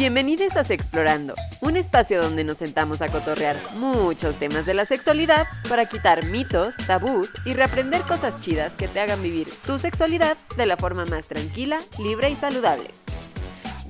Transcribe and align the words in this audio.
Bienvenidos 0.00 0.56
a 0.56 0.62
Explorando, 0.62 1.34
un 1.60 1.76
espacio 1.76 2.22
donde 2.22 2.42
nos 2.42 2.56
sentamos 2.56 3.02
a 3.02 3.10
cotorrear 3.10 3.58
muchos 3.74 4.34
temas 4.36 4.64
de 4.64 4.72
la 4.72 4.86
sexualidad 4.86 5.46
para 5.68 5.84
quitar 5.84 6.24
mitos, 6.24 6.74
tabús 6.86 7.28
y 7.44 7.52
reaprender 7.52 8.00
cosas 8.00 8.40
chidas 8.40 8.72
que 8.76 8.88
te 8.88 8.98
hagan 8.98 9.22
vivir 9.22 9.46
tu 9.66 9.78
sexualidad 9.78 10.38
de 10.56 10.64
la 10.64 10.78
forma 10.78 11.04
más 11.04 11.26
tranquila, 11.26 11.78
libre 12.02 12.30
y 12.30 12.36
saludable. 12.36 12.88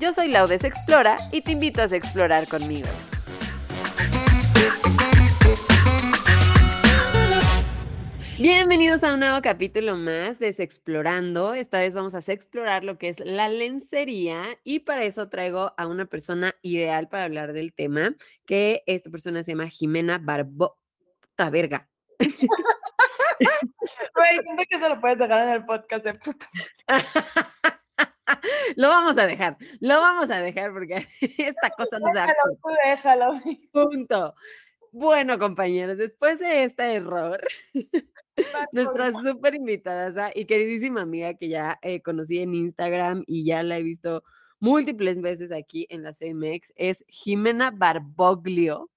Yo 0.00 0.12
soy 0.12 0.32
Laudes 0.32 0.64
Explora 0.64 1.16
y 1.30 1.42
te 1.42 1.52
invito 1.52 1.80
a 1.80 1.84
explorar 1.84 2.48
conmigo. 2.48 2.88
Bienvenidos 8.40 9.04
a 9.04 9.12
un 9.12 9.20
nuevo 9.20 9.42
capítulo 9.42 9.96
más 9.96 10.38
de 10.38 10.48
Explorando. 10.48 11.52
Esta 11.52 11.80
vez 11.80 11.92
vamos 11.92 12.14
a 12.14 12.32
explorar 12.32 12.84
lo 12.84 12.96
que 12.96 13.10
es 13.10 13.20
la 13.20 13.50
lencería 13.50 14.42
y 14.64 14.78
para 14.78 15.04
eso 15.04 15.28
traigo 15.28 15.74
a 15.76 15.86
una 15.86 16.06
persona 16.06 16.54
ideal 16.62 17.06
para 17.10 17.24
hablar 17.24 17.52
del 17.52 17.74
tema, 17.74 18.14
que 18.46 18.82
esta 18.86 19.10
persona 19.10 19.44
se 19.44 19.52
llama 19.52 19.68
Jimena 19.68 20.16
Barbo... 20.16 20.78
verga! 21.52 21.86
Güey, 24.14 24.40
siento 24.42 24.62
que 24.70 24.76
eso 24.76 24.88
lo 24.88 25.00
puedes 25.02 25.18
dejar 25.18 25.46
en 25.46 25.54
el 25.56 25.66
podcast 25.66 26.02
de 26.02 26.14
puto. 26.14 26.46
lo 28.76 28.88
vamos 28.88 29.18
a 29.18 29.26
dejar, 29.26 29.58
lo 29.80 30.00
vamos 30.00 30.30
a 30.30 30.40
dejar 30.40 30.72
porque 30.72 31.06
esta 31.20 31.68
cosa 31.76 31.98
no 31.98 32.06
se 32.06 32.20
Déjalo, 32.20 32.56
tú 32.62 32.68
déjalo. 32.86 33.42
Punto. 33.70 34.34
Bueno, 34.92 35.38
compañeros, 35.38 35.96
después 35.98 36.40
de 36.40 36.64
este 36.64 36.94
error, 36.94 37.40
nuestra 38.72 39.12
súper 39.12 39.54
invitada 39.54 40.32
y 40.34 40.46
queridísima 40.46 41.02
amiga 41.02 41.34
que 41.34 41.48
ya 41.48 41.78
eh, 41.82 42.00
conocí 42.02 42.40
en 42.40 42.54
Instagram 42.54 43.22
y 43.26 43.44
ya 43.44 43.62
la 43.62 43.78
he 43.78 43.82
visto 43.82 44.24
múltiples 44.58 45.20
veces 45.20 45.52
aquí 45.52 45.86
en 45.90 46.02
la 46.02 46.12
CMX 46.12 46.72
es 46.76 47.04
Jimena 47.08 47.70
Barboglio. 47.70 48.89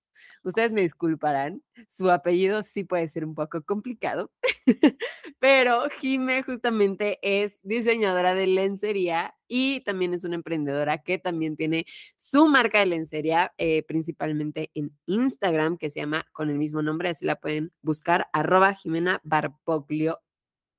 Ustedes 0.44 0.74
me 0.74 0.82
disculparán, 0.82 1.64
su 1.88 2.12
apellido 2.12 2.64
sí 2.64 2.84
puede 2.84 3.08
ser 3.08 3.24
un 3.24 3.34
poco 3.34 3.64
complicado, 3.64 4.30
pero 5.40 5.90
Jime 6.02 6.44
justamente 6.44 7.18
es 7.22 7.60
diseñadora 7.64 8.36
de 8.36 8.48
lencería 8.48 9.36
y 9.48 9.82
también 9.82 10.14
es 10.14 10.26
una 10.26 10.36
emprendedora 10.36 10.98
que 10.98 11.18
también 11.18 11.56
tiene 11.56 11.86
su 12.18 12.48
marca 12.48 12.80
de 12.80 12.88
lencería, 12.88 13.54
eh, 13.58 13.84
principalmente 13.84 14.70
en 14.74 14.92
Instagram, 15.06 15.78
que 15.78 15.90
se 15.90 16.02
llama 16.02 16.26
con 16.34 16.50
el 16.50 16.58
mismo 16.58 16.82
nombre, 16.82 17.10
así 17.10 17.26
la 17.26 17.38
pueden 17.38 17.72
buscar, 17.82 18.28
arroba 18.34 18.74
Jimena 18.74 19.22
Barboglio 19.24 20.20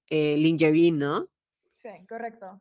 eh, 0.09 0.37
Lingerie, 0.37 0.93
¿no? 0.93 1.29
Sí, 1.73 1.89
correcto. 2.07 2.61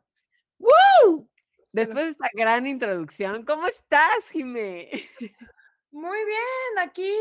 ¡Woo! 0.58 1.28
Después 1.72 2.04
de 2.04 2.10
esta 2.12 2.30
gran 2.32 2.66
introducción, 2.66 3.44
¿cómo 3.44 3.66
estás, 3.66 4.30
Jime? 4.32 4.90
Muy 5.94 6.18
bien, 6.24 6.88
aquí 6.88 7.12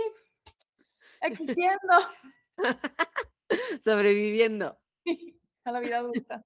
existiendo. 1.21 1.93
Sobreviviendo. 3.83 4.79
A 5.63 5.71
la 5.71 5.79
vida 5.79 5.99
adulta. 5.99 6.43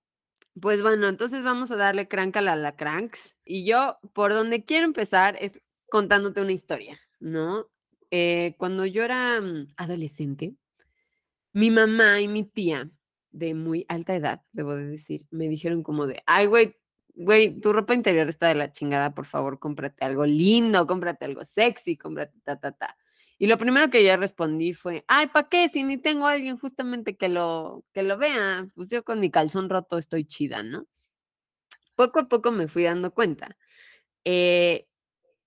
Pues 0.60 0.82
bueno, 0.82 1.08
entonces 1.08 1.42
vamos 1.42 1.72
a 1.72 1.78
darle 1.78 2.10
crank 2.10 2.36
a 2.36 2.42
la, 2.42 2.76
cranks. 2.76 3.38
Y 3.46 3.66
yo, 3.66 3.98
por 4.12 4.34
donde 4.34 4.66
quiero 4.66 4.86
empezar, 4.86 5.38
es 5.40 5.62
contándote 5.90 6.42
una 6.42 6.52
historia, 6.52 7.00
¿no? 7.22 7.70
Eh, 8.12 8.56
cuando 8.58 8.86
yo 8.86 9.06
era 9.06 9.40
mm, 9.40 9.70
adolescente, 9.78 10.54
mi 11.54 11.72
mamá 11.72 12.20
y 12.20 12.28
mi 12.28 12.44
tía, 12.44 12.92
de 13.32 13.54
muy 13.54 13.86
alta 13.88 14.14
edad, 14.14 14.42
debo 14.52 14.76
de 14.76 14.86
decir, 14.86 15.26
me 15.32 15.48
dijeron 15.48 15.82
como 15.82 16.06
de, 16.08 16.22
ay, 16.26 16.48
güey, 16.48 16.76
güey, 17.18 17.60
tu 17.60 17.74
ropa 17.74 17.96
interior 17.96 18.30
está 18.30 18.48
de 18.48 18.56
la 18.56 18.72
chingada, 18.72 19.14
por 19.14 19.26
favor, 19.26 19.60
cómprate 19.60 20.06
algo 20.06 20.26
lindo, 20.26 20.86
cómprate 20.86 21.26
algo 21.26 21.44
sexy, 21.44 21.98
cómprate 21.98 22.40
ta, 22.44 22.60
ta, 22.60 22.72
ta. 22.72 22.96
Y 23.40 23.48
lo 23.48 23.58
primero 23.58 23.90
que 23.90 24.06
yo 24.06 24.16
respondí 24.18 24.74
fue, 24.74 25.04
ay, 25.08 25.28
¿para 25.28 25.50
qué? 25.50 25.68
Si 25.68 25.84
ni 25.84 25.98
tengo 25.98 26.28
a 26.28 26.32
alguien 26.32 26.58
justamente 26.58 27.18
que 27.18 27.30
lo, 27.30 27.84
que 27.92 28.04
lo 28.04 28.18
vea, 28.18 28.68
pues 28.76 28.90
yo 28.90 29.04
con 29.04 29.20
mi 29.20 29.32
calzón 29.32 29.70
roto 29.70 29.98
estoy 29.98 30.26
chida, 30.26 30.64
¿no? 30.64 30.88
Poco 31.96 32.20
a 32.20 32.30
poco 32.30 32.52
me 32.52 32.68
fui 32.68 32.84
dando 32.84 33.12
cuenta 33.14 33.58
eh, 34.24 34.88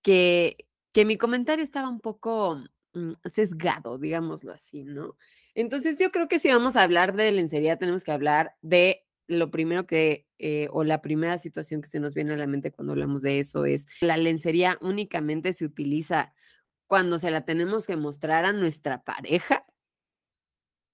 que, 0.01 0.67
que 0.91 1.05
mi 1.05 1.17
comentario 1.17 1.63
estaba 1.63 1.89
un 1.89 2.01
poco 2.01 2.61
mm, 2.93 3.13
sesgado, 3.31 3.97
digámoslo 3.97 4.51
así, 4.53 4.83
¿no? 4.83 5.15
Entonces 5.55 5.99
yo 5.99 6.11
creo 6.11 6.27
que 6.27 6.39
si 6.39 6.49
vamos 6.49 6.75
a 6.75 6.83
hablar 6.83 7.13
de 7.15 7.31
lencería, 7.31 7.77
tenemos 7.77 8.03
que 8.03 8.11
hablar 8.11 8.55
de 8.61 9.05
lo 9.31 9.49
primero 9.49 9.87
que, 9.87 10.27
eh, 10.37 10.67
o 10.71 10.83
la 10.83 11.01
primera 11.01 11.37
situación 11.37 11.81
que 11.81 11.87
se 11.87 11.99
nos 11.99 12.13
viene 12.13 12.33
a 12.33 12.37
la 12.37 12.47
mente 12.47 12.71
cuando 12.71 12.93
hablamos 12.93 13.21
de 13.21 13.39
eso 13.39 13.65
es, 13.65 13.87
la 14.01 14.17
lencería 14.17 14.77
únicamente 14.81 15.53
se 15.53 15.65
utiliza 15.65 16.33
cuando 16.87 17.17
se 17.17 17.31
la 17.31 17.45
tenemos 17.45 17.87
que 17.87 17.95
mostrar 17.95 18.45
a 18.45 18.53
nuestra 18.53 19.03
pareja. 19.03 19.65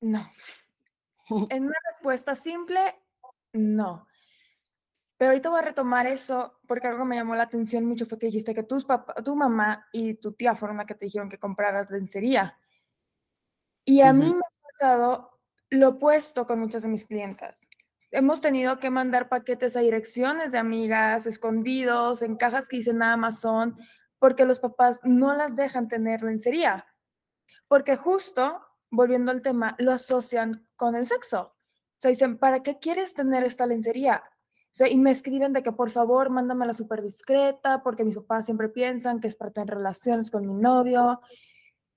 No. 0.01 0.21
En 1.49 1.63
una 1.65 1.75
respuesta 1.91 2.35
simple, 2.35 2.79
no. 3.51 4.07
Pero 5.17 5.31
ahorita 5.31 5.49
voy 5.49 5.59
a 5.59 5.63
retomar 5.63 6.07
eso 6.07 6.57
porque 6.65 6.87
algo 6.87 6.99
que 6.99 7.09
me 7.09 7.15
llamó 7.17 7.35
la 7.35 7.43
atención 7.43 7.83
mucho 7.83 8.05
fue 8.05 8.17
que 8.17 8.27
dijiste 8.27 8.55
que 8.55 8.63
tus 8.63 8.85
papá, 8.85 9.13
tu 9.15 9.35
mamá 9.35 9.85
y 9.91 10.13
tu 10.13 10.31
tía 10.31 10.55
fueron 10.55 10.77
las 10.77 10.85
que 10.85 10.95
te 10.95 11.03
dijeron 11.03 11.27
que 11.27 11.37
compraras 11.37 11.89
lencería. 11.89 12.57
Y 13.83 13.99
a 13.99 14.13
mí 14.13 14.33
me 14.33 14.39
ha 14.39 14.71
pasado 14.71 15.37
lo 15.69 15.89
opuesto 15.89 16.47
con 16.47 16.59
muchas 16.59 16.83
de 16.83 16.87
mis 16.87 17.03
clientas 17.03 17.66
hemos 18.11 18.41
tenido 18.41 18.79
que 18.79 18.89
mandar 18.89 19.29
paquetes 19.29 19.75
a 19.75 19.81
direcciones 19.81 20.51
de 20.51 20.57
amigas, 20.57 21.25
escondidos, 21.25 22.21
en 22.21 22.35
cajas 22.35 22.67
que 22.67 22.77
dicen 22.77 23.03
Amazon, 23.03 23.77
porque 24.19 24.45
los 24.45 24.59
papás 24.59 24.99
no 25.03 25.33
las 25.33 25.55
dejan 25.55 25.87
tener 25.87 26.23
lencería. 26.23 26.85
Porque 27.67 27.95
justo, 27.95 28.61
volviendo 28.89 29.31
al 29.31 29.41
tema, 29.41 29.75
lo 29.79 29.91
asocian 29.91 30.67
con 30.75 30.95
el 30.95 31.05
sexo. 31.05 31.53
O 31.97 31.99
sea, 31.99 32.09
dicen, 32.09 32.37
¿para 32.37 32.63
qué 32.63 32.79
quieres 32.79 33.13
tener 33.13 33.43
esta 33.43 33.65
lencería? 33.65 34.23
O 34.25 34.77
sea, 34.77 34.87
y 34.87 34.97
me 34.97 35.11
escriben 35.11 35.53
de 35.53 35.63
que 35.63 35.71
por 35.71 35.89
favor 35.89 36.29
mándamela 36.29 36.73
súper 36.73 37.01
discreta, 37.01 37.81
porque 37.81 38.03
mis 38.03 38.15
papás 38.15 38.45
siempre 38.45 38.69
piensan 38.69 39.19
que 39.19 39.27
es 39.27 39.35
para 39.35 39.51
tener 39.51 39.73
relaciones 39.73 40.29
con 40.29 40.45
mi 40.45 40.53
novio. 40.53 41.19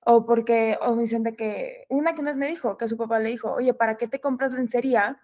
O 0.06 0.24
porque, 0.24 0.78
o 0.80 0.94
me 0.94 1.02
dicen 1.02 1.22
de 1.22 1.36
que, 1.36 1.84
una 1.90 2.14
que 2.14 2.22
nos 2.22 2.38
me 2.38 2.48
dijo, 2.48 2.78
que 2.78 2.88
su 2.88 2.96
papá 2.96 3.18
le 3.18 3.28
dijo, 3.28 3.52
oye, 3.52 3.74
¿para 3.74 3.98
qué 3.98 4.08
te 4.08 4.18
compras 4.18 4.52
lencería? 4.52 5.20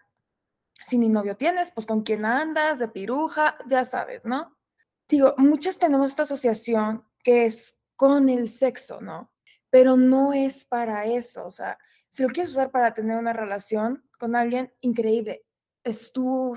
Si 0.85 0.99
ni 0.99 1.09
novio 1.09 1.37
tienes, 1.37 1.71
pues 1.71 1.87
con 1.87 2.03
quién 2.03 2.25
andas, 2.25 2.79
de 2.79 2.89
piruja, 2.89 3.57
ya 3.67 3.85
sabes, 3.85 4.25
¿no? 4.25 4.57
Digo, 5.09 5.35
muchas 5.39 5.79
tenemos 5.79 6.11
esta 6.11 6.23
asociación 6.23 7.05
que 7.23 7.47
es 7.47 7.79
con 7.97 8.29
el 8.29 8.49
sexo, 8.49 9.01
¿no? 9.01 9.33
Pero 9.71 9.97
no 9.97 10.33
es 10.33 10.65
para 10.65 11.07
eso, 11.07 11.47
o 11.47 11.51
sea, 11.51 11.79
si 12.09 12.23
lo 12.23 12.29
quieres 12.29 12.53
usar 12.53 12.71
para 12.71 12.95
tener 12.95 13.17
una 13.17 13.33
relación 13.33 14.09
con 14.19 14.37
alguien, 14.37 14.73
increíble, 14.81 15.45
es 15.85 16.13
tu 16.13 16.57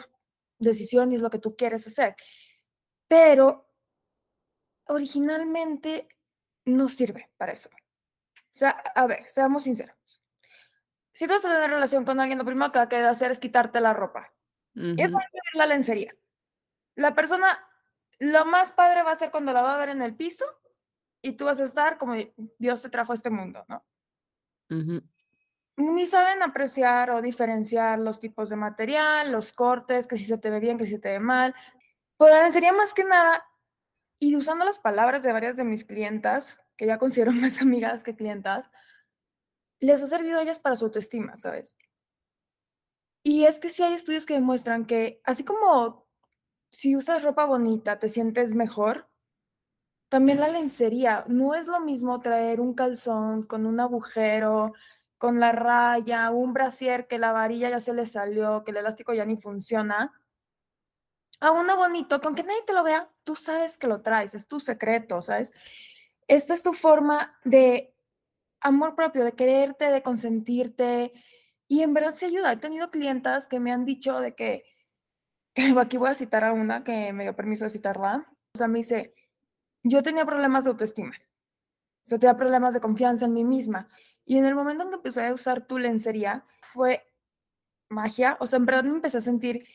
decisión 0.58 1.12
y 1.12 1.16
es 1.16 1.22
lo 1.22 1.30
que 1.30 1.40
tú 1.40 1.56
quieres 1.56 1.86
hacer. 1.88 2.16
Pero 3.08 3.68
originalmente 4.86 6.08
no 6.66 6.88
sirve 6.88 7.30
para 7.38 7.54
eso. 7.54 7.70
O 8.36 8.58
sea, 8.60 8.72
a 8.72 9.08
ver, 9.08 9.28
seamos 9.30 9.64
sinceros 9.64 10.22
si 11.20 11.28
tú 11.28 11.34
vas 11.34 11.44
a 11.44 11.54
tener 11.54 11.70
relación 11.70 12.06
con 12.06 12.22
alguien, 12.22 12.40
lo 12.40 12.46
primero 12.46 12.72
que 12.72 13.02
va 13.02 13.08
a 13.10 13.12
hacer 13.12 13.30
es 13.30 13.40
quitarte 13.40 13.82
la 13.82 13.92
ropa. 13.92 14.32
Y 14.74 15.02
eso 15.02 15.18
es 15.20 15.42
la 15.54 15.66
lencería. 15.66 16.16
La 16.96 17.14
persona, 17.14 17.60
lo 18.20 18.46
más 18.46 18.72
padre 18.72 19.04
va 19.04 19.12
a 19.12 19.18
ser 19.18 19.30
cuando 19.30 19.52
la 19.52 19.62
va 19.62 19.76
a 19.76 19.78
ver 19.78 19.90
en 19.90 20.02
el 20.02 20.16
piso 20.16 20.46
y 21.22 21.34
tú 21.34 21.44
vas 21.44 21.60
a 21.60 21.66
estar 21.66 21.98
como 21.98 22.16
Dios 22.58 22.82
te 22.82 22.88
trajo 22.88 23.12
a 23.12 23.16
este 23.16 23.30
mundo, 23.30 23.66
¿no? 23.68 23.84
Ni 25.76 26.06
saben 26.06 26.42
apreciar 26.42 27.12
o 27.12 27.22
diferenciar 27.22 28.00
los 28.00 28.22
tipos 28.22 28.48
de 28.48 28.56
material, 28.56 29.30
los 29.30 29.52
cortes, 29.52 30.08
que 30.08 30.16
si 30.16 30.24
se 30.24 30.38
te 30.38 30.50
ve 30.50 30.62
bien, 30.62 30.78
que 30.78 30.86
si 30.86 30.92
se 30.92 31.00
te 31.00 31.12
ve 31.12 31.20
mal. 31.20 31.54
Por 32.16 32.30
la 32.30 32.44
lencería 32.44 32.72
más 32.72 32.94
que 32.94 33.04
nada, 33.04 33.46
y 34.20 34.38
usando 34.38 34.64
las 34.64 34.80
palabras 34.80 35.22
de 35.24 35.34
varias 35.34 35.58
de 35.58 35.66
mis 35.66 35.84
clientas, 35.84 36.62
que 36.78 36.86
ya 36.86 36.98
considero 36.98 37.34
más 37.34 37.62
amigas 37.62 38.06
que 38.06 38.16
clientas, 38.16 38.72
les 39.80 40.02
ha 40.02 40.08
servido 40.08 40.40
a 40.40 40.44
ellas 40.44 40.60
para 40.60 40.76
su 40.76 40.86
autoestima, 40.86 41.38
¿sabes? 41.38 41.76
Y 43.24 43.46
es 43.46 43.60
que 43.60 43.70
sí 43.70 43.84
hay 43.84 43.94
estudios 43.94 44.26
que 44.26 44.34
demuestran 44.34 44.86
que 44.86 45.22
así 45.24 45.44
como 45.44 46.08
si 46.72 46.96
usas 46.96 47.24
ropa 47.24 47.46
bonita 47.46 48.00
te 48.00 48.10
sientes 48.10 48.54
mejor, 48.54 49.08
también 50.10 50.40
la 50.40 50.48
lencería, 50.48 51.24
no 51.28 51.54
es 51.54 51.68
lo 51.68 51.80
mismo 51.80 52.20
traer 52.20 52.60
un 52.62 52.74
calzón 52.74 53.44
con 53.44 53.66
un 53.66 53.80
agujero, 53.80 54.74
con 55.18 55.40
la 55.40 55.52
raya, 55.52 56.32
un 56.32 56.54
brasier 56.54 57.08
que 57.08 57.20
la 57.20 57.32
varilla 57.32 57.70
ya 57.70 57.80
se 57.80 57.94
le 57.94 58.06
salió, 58.08 58.64
que 58.64 58.72
el 58.72 58.78
elástico 58.78 59.14
ya 59.14 59.26
ni 59.26 59.38
funciona, 59.38 60.14
a 61.42 61.52
uno 61.52 61.78
bonito, 61.78 62.20
que 62.20 62.28
aunque 62.28 62.44
nadie 62.44 62.64
te 62.66 62.74
lo 62.74 62.84
vea, 62.84 63.10
tú 63.24 63.36
sabes 63.36 63.78
que 63.78 63.88
lo 63.88 64.02
traes, 64.02 64.34
es 64.34 64.48
tu 64.48 64.60
secreto, 64.60 65.22
¿sabes? 65.22 65.54
Esta 66.28 66.54
es 66.54 66.64
tu 66.64 66.74
forma 66.74 67.38
de 67.44 67.94
amor 68.62 68.96
propio, 68.96 69.24
de 69.24 69.34
quererte, 69.34 69.86
de 69.86 70.04
consentirte. 70.04 71.14
Y 71.68 71.82
en 71.82 71.94
verdad 71.94 72.12
se 72.12 72.28
ayuda. 72.28 72.54
He 72.54 72.58
tenido 72.58 72.90
clientas 72.90 73.48
que 73.48 73.60
me 73.60 73.72
han 73.72 73.86
dicho 73.86 74.20
de 74.20 74.36
que, 74.36 74.64
aquí 75.80 75.98
voy 75.98 76.10
a 76.10 76.16
citar 76.16 76.44
a 76.44 76.54
una 76.54 76.84
que 76.84 77.14
me 77.14 77.24
dio 77.24 77.36
permiso 77.36 77.66
de 77.66 77.70
citarla. 77.72 78.28
O 78.54 78.58
sea, 78.58 78.68
me 78.68 78.80
dice, 78.80 79.14
yo 79.84 80.04
tenía 80.04 80.26
problemas 80.26 80.66
de 80.66 80.72
autoestima. 80.72 81.12
O 82.06 82.10
sea, 82.10 82.20
tenía 82.20 82.36
problemas 82.36 82.74
de 82.74 82.82
confianza 82.82 83.26
en 83.26 83.34
mí 83.34 83.44
misma. 83.44 83.88
Y 84.26 84.38
en 84.38 84.46
el 84.46 84.56
momento 84.56 84.84
en 84.84 84.90
que 84.90 84.96
empecé 84.96 85.26
a 85.26 85.34
usar 85.34 85.66
tu 85.66 85.78
lencería, 85.78 86.46
fue 86.74 87.06
magia. 87.90 88.38
O 88.40 88.48
sea, 88.48 88.58
en 88.58 88.66
verdad 88.66 88.84
me 88.84 88.92
empecé 88.92 89.18
a 89.18 89.22
sentir 89.22 89.68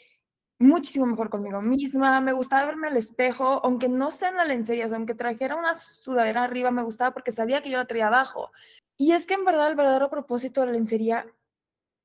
muchísimo 0.65 1.07
mejor 1.07 1.31
conmigo 1.31 1.61
misma. 1.61 2.21
Me 2.21 2.33
gustaba 2.33 2.67
verme 2.67 2.89
al 2.89 2.97
espejo, 2.97 3.61
aunque 3.65 3.89
no 3.89 4.11
sea 4.11 4.31
en 4.31 4.37
la 4.37 4.45
lencería, 4.45 4.87
aunque 4.87 5.15
trajera 5.15 5.57
una 5.57 5.75
sudadera 5.75 6.45
arriba, 6.45 6.71
me 6.71 6.83
gustaba 6.83 7.13
porque 7.13 7.33
sabía 7.33 7.63
que 7.63 7.71
yo 7.71 7.77
la 7.77 7.87
traía 7.87 8.09
abajo. 8.09 8.51
Y 8.97 9.13
es 9.13 9.27
que 9.27 9.35
en 9.35 9.45
verdad 9.45 9.69
el 9.69 9.77
verdadero 9.77 10.11
propósito 10.11 10.61
de 10.61 10.69
la 10.69 10.73
lencería 10.73 11.27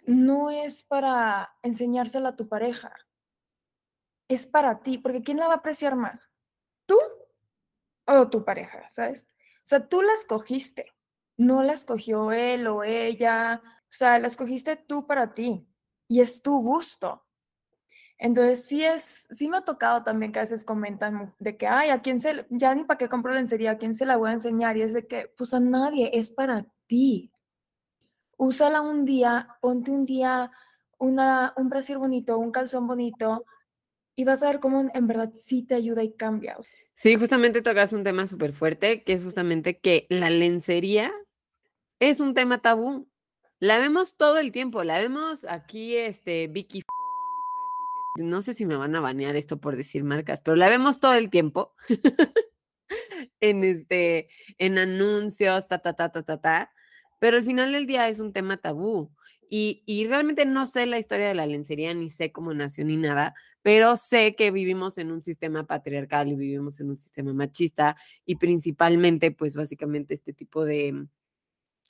no 0.06 0.50
es 0.50 0.84
para 0.84 1.56
enseñársela 1.62 2.30
a 2.30 2.36
tu 2.36 2.48
pareja, 2.48 2.94
es 4.28 4.46
para 4.46 4.80
ti, 4.82 4.98
porque 4.98 5.24
¿quién 5.24 5.38
la 5.38 5.48
va 5.48 5.56
a 5.56 5.58
apreciar 5.58 5.96
más? 5.96 6.30
¿Tú 6.86 6.98
o 8.06 8.30
tu 8.30 8.44
pareja, 8.44 8.90
sabes? 8.92 9.28
O 9.60 9.68
sea, 9.70 9.88
tú 9.88 10.02
la 10.02 10.14
escogiste, 10.14 10.94
no 11.38 11.64
la 11.64 11.74
escogió 11.74 12.32
él 12.32 12.68
o 12.68 12.84
ella, 12.84 13.62
o 13.64 13.92
sea, 13.92 14.18
la 14.20 14.28
escogiste 14.28 14.76
tú 14.76 15.06
para 15.06 15.34
ti 15.34 15.68
y 16.08 16.22
es 16.22 16.42
tu 16.42 16.60
gusto. 16.62 17.24
Entonces, 18.22 18.66
sí 18.66 18.84
es, 18.84 19.28
sí 19.32 19.48
me 19.48 19.58
ha 19.58 19.62
tocado 19.62 20.04
también 20.04 20.34
que 20.34 20.40
a 20.40 20.44
veces 20.44 20.66
comentan 20.66 21.34
de 21.40 21.56
que, 21.56 21.68
ay, 21.68 21.90
¿a 21.90 22.02
quién 22.02 22.20
se, 22.20 22.46
ya 22.50 22.76
ni 22.76 22.84
para 22.84 22.98
qué 22.98 23.08
compro 23.08 23.34
lencería, 23.34 23.72
a 23.72 23.78
quién 23.78 23.96
se 23.96 24.06
la 24.06 24.18
voy 24.18 24.30
a 24.30 24.34
enseñar? 24.34 24.76
Y 24.76 24.82
es 24.82 24.94
de 24.94 25.08
que, 25.08 25.32
pues 25.38 25.54
a 25.54 25.62
nadie, 25.62 26.12
es 26.14 26.30
para 26.30 26.66
ti. 26.86 27.32
Úsala 28.36 28.82
un 28.82 29.06
día, 29.06 29.48
ponte 29.62 29.90
un 29.90 30.06
día 30.06 30.52
una, 30.98 31.54
un 31.56 31.70
brasier 31.70 31.98
bonito, 31.98 32.38
un 32.38 32.52
calzón 32.52 32.88
bonito, 32.88 33.46
y 34.16 34.26
vas 34.26 34.44
a 34.44 34.48
ver 34.48 34.60
cómo 34.60 34.90
en 34.94 35.08
verdad 35.08 35.32
sí 35.36 35.64
te 35.64 35.76
ayuda 35.76 36.04
y 36.04 36.12
cambia. 36.12 36.58
Sí, 36.94 37.16
justamente 37.16 37.62
tocas 37.62 37.94
un 37.94 38.04
tema 38.04 38.28
súper 38.28 38.52
fuerte, 38.52 39.04
que 39.04 39.14
es 39.14 39.24
justamente 39.24 39.80
que 39.80 40.08
la 40.10 40.30
lencería 40.30 41.14
es 42.00 42.20
un 42.20 42.34
tema 42.34 42.62
tabú. 42.62 43.08
La 43.60 43.80
vemos 43.80 44.16
todo 44.16 44.38
el 44.38 44.52
tiempo, 44.52 44.84
la 44.84 45.00
vemos 45.00 45.46
aquí, 45.46 45.96
este, 45.96 46.48
Vicky, 46.48 46.84
no 48.18 48.42
sé 48.42 48.54
si 48.54 48.66
me 48.66 48.76
van 48.76 48.96
a 48.96 49.02
banear 49.02 49.36
esto 49.36 49.60
por 49.60 49.76
decir 49.76 50.04
marcas, 50.04 50.42
pero 50.42 50.56
la 50.56 50.70
vemos 50.70 51.00
todo 51.00 51.14
el 51.14 51.30
tiempo 51.30 51.76
en 53.40 53.64
este, 53.64 54.30
en 54.58 54.78
anuncios, 54.78 55.68
ta, 55.68 55.80
ta, 55.80 55.94
ta, 55.94 56.12
ta, 56.12 56.24
ta, 56.24 56.42
ta, 56.42 56.72
pero 57.20 57.38
al 57.38 57.44
final 57.44 57.72
del 57.72 57.86
día 57.86 58.08
es 58.10 58.20
un 58.20 58.34
tema 58.34 58.58
tabú. 58.58 59.12
Y, 59.52 59.82
y, 59.88 60.06
realmente 60.06 60.46
no 60.46 60.68
sé 60.68 60.86
la 60.86 61.00
historia 61.00 61.28
de 61.28 61.34
la 61.34 61.48
lencería, 61.48 61.92
ni 61.96 62.12
sé 62.12 62.32
cómo 62.32 62.54
nació 62.54 62.86
ni 62.86 62.98
nada, 62.98 63.34
pero 63.64 63.96
sé 63.98 64.36
que 64.36 64.52
vivimos 64.52 65.00
en 65.00 65.12
un 65.12 65.22
sistema 65.22 65.66
patriarcal 65.66 66.28
y 66.28 66.36
vivimos 66.36 66.80
en 66.80 66.92
un 66.92 67.00
sistema 67.00 67.34
machista 67.34 67.98
y 68.26 68.36
principalmente, 68.36 69.32
pues 69.32 69.56
básicamente 69.56 70.14
este 70.14 70.34
tipo 70.34 70.66
de, 70.66 71.08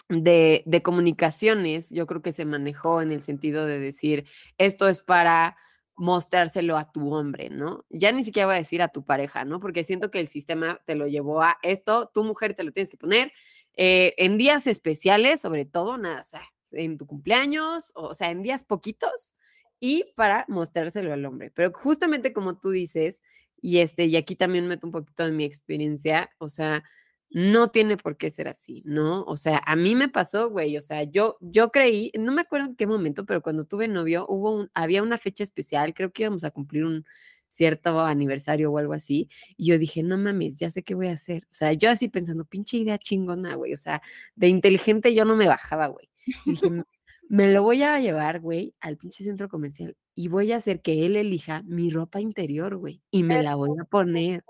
de, 0.08 0.64
de 0.66 0.82
comunicaciones, 0.82 1.90
yo 1.90 2.08
creo 2.08 2.22
que 2.22 2.32
se 2.32 2.46
manejó 2.46 3.02
en 3.02 3.12
el 3.12 3.22
sentido 3.22 3.66
de 3.66 3.80
decir, 3.80 4.26
esto 4.58 4.88
es 4.88 5.02
para 5.02 5.58
mostrárselo 6.00 6.78
a 6.78 6.90
tu 6.90 7.14
hombre, 7.14 7.50
¿no? 7.50 7.86
Ya 7.90 8.14
ni 8.14 8.24
siquiera 8.24 8.46
voy 8.48 8.56
a 8.56 8.60
decir 8.60 8.82
a 8.82 8.88
tu 8.88 9.04
pareja, 9.04 9.44
¿no? 9.44 9.60
Porque 9.60 9.84
siento 9.84 10.10
que 10.10 10.22
el 10.22 10.30
sistema 10.30 10.80
te 10.86 10.96
lo 10.96 11.08
llevó 11.08 11.42
a 11.42 11.58
esto, 11.62 12.10
tu 12.14 12.24
mujer 12.24 12.54
te 12.54 12.64
lo 12.64 12.72
tienes 12.72 12.90
que 12.90 12.96
poner 12.96 13.34
eh, 13.76 14.14
en 14.18 14.38
días 14.38 14.66
especiales, 14.66 15.42
sobre 15.42 15.66
todo, 15.66 15.98
nada, 15.98 16.22
o 16.22 16.26
sea, 16.26 16.42
en 16.72 16.98
tu 16.98 17.06
cumpleaños, 17.06 17.92
o 17.96 18.14
sea, 18.14 18.32
en 18.32 18.44
días 18.44 18.64
poquitos 18.64 19.36
y 19.82 20.06
para 20.16 20.46
mostrárselo 20.48 21.12
al 21.12 21.26
hombre. 21.26 21.52
Pero 21.54 21.74
justamente 21.74 22.32
como 22.32 22.58
tú 22.58 22.70
dices, 22.72 23.22
y 23.62 23.80
este, 23.80 24.06
y 24.06 24.16
aquí 24.16 24.38
también 24.38 24.68
meto 24.68 24.88
un 24.88 24.94
poquito 24.94 25.26
de 25.26 25.34
mi 25.34 25.44
experiencia, 25.44 26.32
o 26.38 26.48
sea, 26.48 26.84
no 27.32 27.70
tiene 27.72 27.98
por 27.98 28.18
qué 28.18 28.30
ser 28.32 28.48
así, 28.48 28.82
¿no? 28.86 29.24
O 29.24 29.36
sea, 29.36 29.62
a 29.66 29.76
mí 29.76 29.96
me 29.96 30.10
pasó, 30.10 30.50
güey, 30.50 30.78
o 30.78 30.82
sea, 30.82 31.04
yo, 31.04 31.38
yo 31.42 31.72
creí, 31.72 32.12
no 32.18 32.32
me 32.32 32.42
acuerdo 32.42 32.68
en 32.68 32.76
qué 32.76 32.88
momento, 32.88 33.26
pero 33.26 33.42
cuando 33.42 33.66
tuve 33.66 33.88
novio, 33.88 34.26
hubo 34.28 34.52
un, 34.52 34.72
había 34.74 35.04
una 35.04 35.18
fecha 35.18 35.44
especial, 35.44 35.94
creo 35.94 36.12
que 36.12 36.24
íbamos 36.24 36.44
a 36.44 36.52
cumplir 36.52 36.86
un 36.86 37.06
cierto 37.48 38.00
aniversario 38.00 38.72
o 38.72 38.78
algo 38.78 38.94
así, 38.94 39.30
y 39.58 39.68
yo 39.68 39.78
dije, 39.78 40.04
no 40.04 40.18
mames, 40.18 40.60
ya 40.60 40.72
sé 40.72 40.84
qué 40.84 40.96
voy 40.96 41.08
a 41.08 41.14
hacer. 41.14 41.44
O 41.46 41.54
sea, 41.54 41.74
yo 41.74 41.90
así 41.90 42.08
pensando, 42.10 42.46
pinche 42.46 42.78
idea 42.78 42.98
chingona, 42.98 43.56
güey, 43.56 43.74
o 43.74 43.78
sea, 43.78 44.02
de 44.36 44.48
inteligente 44.48 45.14
yo 45.14 45.26
no 45.26 45.36
me 45.36 45.48
bajaba, 45.48 45.88
güey. 45.88 46.10
dije, 46.46 46.84
me 47.30 47.54
lo 47.54 47.64
voy 47.64 47.84
a 47.84 48.00
llevar, 48.00 48.40
güey, 48.40 48.76
al 48.80 48.98
pinche 48.98 49.24
centro 49.24 49.50
comercial 49.50 49.96
y 50.16 50.28
voy 50.28 50.52
a 50.52 50.58
hacer 50.58 50.82
que 50.82 51.06
él 51.06 51.16
elija 51.16 51.64
mi 51.64 51.92
ropa 51.92 52.20
interior, 52.20 52.76
güey, 52.76 53.02
y 53.12 53.24
me 53.24 53.42
la 53.42 53.56
voy 53.56 53.70
a 53.80 53.86
poner. 53.86 54.44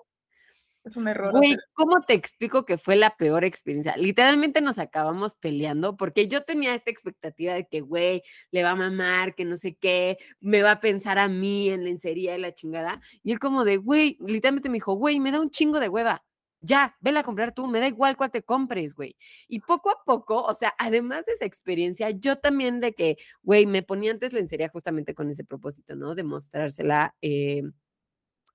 Es 0.83 0.95
un 0.95 1.07
error. 1.07 1.31
Güey, 1.31 1.57
¿cómo 1.73 2.01
te 2.01 2.13
explico 2.13 2.65
que 2.65 2.77
fue 2.77 2.95
la 2.95 3.15
peor 3.17 3.43
experiencia? 3.43 3.97
Literalmente 3.97 4.61
nos 4.61 4.79
acabamos 4.79 5.35
peleando 5.35 5.97
porque 5.97 6.27
yo 6.27 6.43
tenía 6.43 6.73
esta 6.73 6.89
expectativa 6.89 7.53
de 7.53 7.67
que, 7.67 7.81
güey, 7.81 8.23
le 8.51 8.63
va 8.63 8.71
a 8.71 8.75
mamar, 8.75 9.35
que 9.35 9.43
no 9.45 9.57
sé 9.57 9.75
qué, 9.75 10.17
me 10.39 10.61
va 10.61 10.71
a 10.71 10.79
pensar 10.79 11.19
a 11.19 11.27
mí 11.27 11.69
en 11.69 11.83
lencería 11.83 12.37
y 12.37 12.41
la 12.41 12.53
chingada. 12.53 13.01
Y 13.23 13.33
él 13.33 13.39
como 13.39 13.65
de, 13.65 13.77
güey, 13.77 14.17
literalmente 14.21 14.69
me 14.69 14.75
dijo, 14.75 14.93
güey, 14.93 15.19
me 15.19 15.31
da 15.31 15.41
un 15.41 15.51
chingo 15.51 15.79
de 15.79 15.89
hueva. 15.89 16.23
Ya, 16.61 16.97
vela 17.01 17.21
a 17.21 17.23
comprar 17.23 17.53
tú, 17.53 17.67
me 17.67 17.79
da 17.79 17.87
igual 17.87 18.17
cuál 18.17 18.31
te 18.31 18.43
compres, 18.43 18.93
güey. 18.95 19.15
Y 19.47 19.61
poco 19.61 19.91
a 19.91 20.03
poco, 20.05 20.43
o 20.43 20.53
sea, 20.53 20.73
además 20.77 21.25
de 21.25 21.33
esa 21.33 21.45
experiencia, 21.45 22.09
yo 22.11 22.37
también 22.37 22.79
de 22.81 22.93
que, 22.93 23.17
güey, 23.43 23.65
me 23.65 23.83
ponía 23.83 24.11
antes 24.11 24.33
lencería 24.33 24.69
justamente 24.69 25.13
con 25.13 25.29
ese 25.29 25.43
propósito, 25.45 25.95
¿no? 25.95 26.15
De 26.15 26.23
mostrársela 26.23 27.15
eh, 27.21 27.63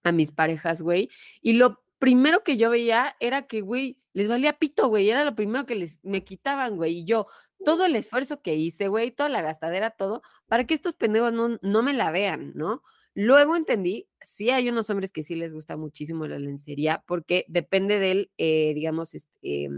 a 0.02 0.12
mis 0.12 0.32
parejas, 0.32 0.82
güey. 0.82 1.08
Y 1.40 1.54
lo 1.54 1.83
primero 1.98 2.42
que 2.44 2.56
yo 2.56 2.70
veía 2.70 3.16
era 3.20 3.46
que, 3.46 3.60
güey, 3.60 3.98
les 4.12 4.28
valía 4.28 4.58
pito, 4.58 4.88
güey, 4.88 5.10
era 5.10 5.24
lo 5.24 5.34
primero 5.34 5.66
que 5.66 5.74
les 5.74 6.00
me 6.04 6.24
quitaban, 6.24 6.76
güey, 6.76 6.98
y 6.98 7.04
yo, 7.04 7.26
todo 7.64 7.84
el 7.86 7.96
esfuerzo 7.96 8.42
que 8.42 8.54
hice, 8.56 8.88
güey, 8.88 9.10
toda 9.10 9.28
la 9.28 9.42
gastadera, 9.42 9.90
todo, 9.90 10.22
para 10.46 10.64
que 10.66 10.74
estos 10.74 10.94
pendejos 10.94 11.32
no, 11.32 11.58
no 11.62 11.82
me 11.82 11.92
la 11.94 12.10
vean, 12.10 12.52
¿no? 12.54 12.82
Luego 13.14 13.56
entendí, 13.56 14.08
sí 14.20 14.50
hay 14.50 14.68
unos 14.68 14.90
hombres 14.90 15.12
que 15.12 15.22
sí 15.22 15.34
les 15.36 15.52
gusta 15.54 15.76
muchísimo 15.76 16.26
la 16.26 16.38
lencería, 16.38 17.02
porque 17.06 17.44
depende 17.48 17.98
del, 17.98 18.30
eh, 18.38 18.72
digamos, 18.74 19.14
este, 19.14 19.68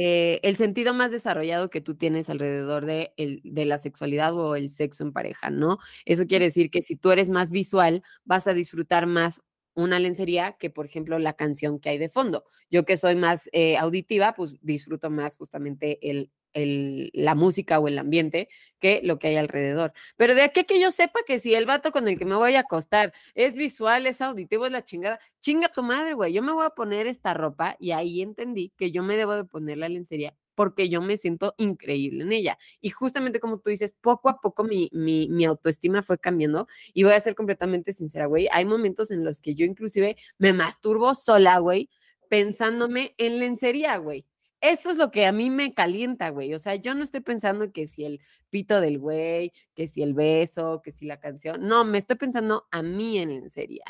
eh, 0.00 0.40
el 0.42 0.56
sentido 0.56 0.92
más 0.94 1.10
desarrollado 1.10 1.70
que 1.70 1.80
tú 1.80 1.94
tienes 1.96 2.28
alrededor 2.28 2.84
de, 2.86 3.12
el, 3.16 3.40
de 3.44 3.64
la 3.64 3.78
sexualidad 3.78 4.36
o 4.36 4.54
el 4.56 4.68
sexo 4.70 5.02
en 5.02 5.12
pareja, 5.12 5.50
¿no? 5.50 5.78
Eso 6.04 6.26
quiere 6.26 6.46
decir 6.46 6.70
que 6.70 6.82
si 6.82 6.96
tú 6.96 7.10
eres 7.10 7.30
más 7.30 7.50
visual, 7.50 8.02
vas 8.24 8.46
a 8.46 8.54
disfrutar 8.54 9.06
más 9.06 9.40
una 9.84 9.98
lencería 9.98 10.56
que, 10.58 10.70
por 10.70 10.86
ejemplo, 10.86 11.18
la 11.18 11.34
canción 11.34 11.78
que 11.78 11.90
hay 11.90 11.98
de 11.98 12.08
fondo. 12.08 12.44
Yo 12.70 12.84
que 12.84 12.96
soy 12.96 13.14
más 13.16 13.48
eh, 13.52 13.76
auditiva, 13.76 14.34
pues 14.34 14.54
disfruto 14.60 15.10
más 15.10 15.36
justamente 15.36 15.98
el, 16.10 16.30
el, 16.52 17.10
la 17.14 17.34
música 17.34 17.78
o 17.78 17.88
el 17.88 17.98
ambiente 17.98 18.48
que 18.80 19.00
lo 19.04 19.18
que 19.18 19.28
hay 19.28 19.36
alrededor. 19.36 19.92
Pero 20.16 20.34
de 20.34 20.42
aquí 20.42 20.64
que 20.64 20.80
yo 20.80 20.90
sepa 20.90 21.20
que 21.26 21.38
si 21.38 21.54
el 21.54 21.66
vato 21.66 21.92
con 21.92 22.08
el 22.08 22.18
que 22.18 22.24
me 22.24 22.34
voy 22.34 22.56
a 22.56 22.60
acostar 22.60 23.12
es 23.34 23.54
visual, 23.54 24.06
es 24.06 24.20
auditivo, 24.20 24.66
es 24.66 24.72
la 24.72 24.84
chingada, 24.84 25.20
chinga 25.40 25.68
tu 25.68 25.82
madre, 25.82 26.14
güey, 26.14 26.32
yo 26.32 26.42
me 26.42 26.52
voy 26.52 26.66
a 26.66 26.70
poner 26.70 27.06
esta 27.06 27.34
ropa 27.34 27.76
y 27.78 27.92
ahí 27.92 28.22
entendí 28.22 28.72
que 28.76 28.90
yo 28.90 29.02
me 29.02 29.16
debo 29.16 29.34
de 29.36 29.44
poner 29.44 29.78
la 29.78 29.88
lencería 29.88 30.34
porque 30.58 30.88
yo 30.88 31.00
me 31.00 31.16
siento 31.16 31.54
increíble 31.56 32.24
en 32.24 32.32
ella. 32.32 32.58
Y 32.80 32.90
justamente 32.90 33.38
como 33.38 33.60
tú 33.60 33.70
dices, 33.70 33.92
poco 33.92 34.28
a 34.28 34.34
poco 34.34 34.64
mi, 34.64 34.90
mi, 34.92 35.28
mi 35.28 35.44
autoestima 35.44 36.02
fue 36.02 36.18
cambiando 36.18 36.66
y 36.92 37.04
voy 37.04 37.12
a 37.12 37.20
ser 37.20 37.36
completamente 37.36 37.92
sincera, 37.92 38.26
güey. 38.26 38.48
Hay 38.50 38.64
momentos 38.64 39.12
en 39.12 39.24
los 39.24 39.40
que 39.40 39.54
yo 39.54 39.64
inclusive 39.64 40.16
me 40.36 40.52
masturbo 40.52 41.14
sola, 41.14 41.60
güey, 41.60 41.90
pensándome 42.28 43.14
en 43.18 43.38
lencería, 43.38 43.98
güey. 43.98 44.26
Eso 44.60 44.90
es 44.90 44.96
lo 44.96 45.12
que 45.12 45.26
a 45.26 45.30
mí 45.32 45.48
me 45.48 45.74
calienta, 45.74 46.30
güey. 46.30 46.52
O 46.54 46.58
sea, 46.58 46.74
yo 46.74 46.92
no 46.96 47.04
estoy 47.04 47.20
pensando 47.20 47.70
que 47.70 47.86
si 47.86 48.04
el 48.04 48.20
pito 48.50 48.80
del 48.80 48.98
güey, 48.98 49.52
que 49.76 49.86
si 49.86 50.02
el 50.02 50.12
beso, 50.12 50.82
que 50.82 50.90
si 50.90 51.06
la 51.06 51.20
canción. 51.20 51.68
No, 51.68 51.84
me 51.84 51.98
estoy 51.98 52.16
pensando 52.16 52.66
a 52.72 52.82
mí 52.82 53.18
en 53.18 53.28
lencería. 53.28 53.84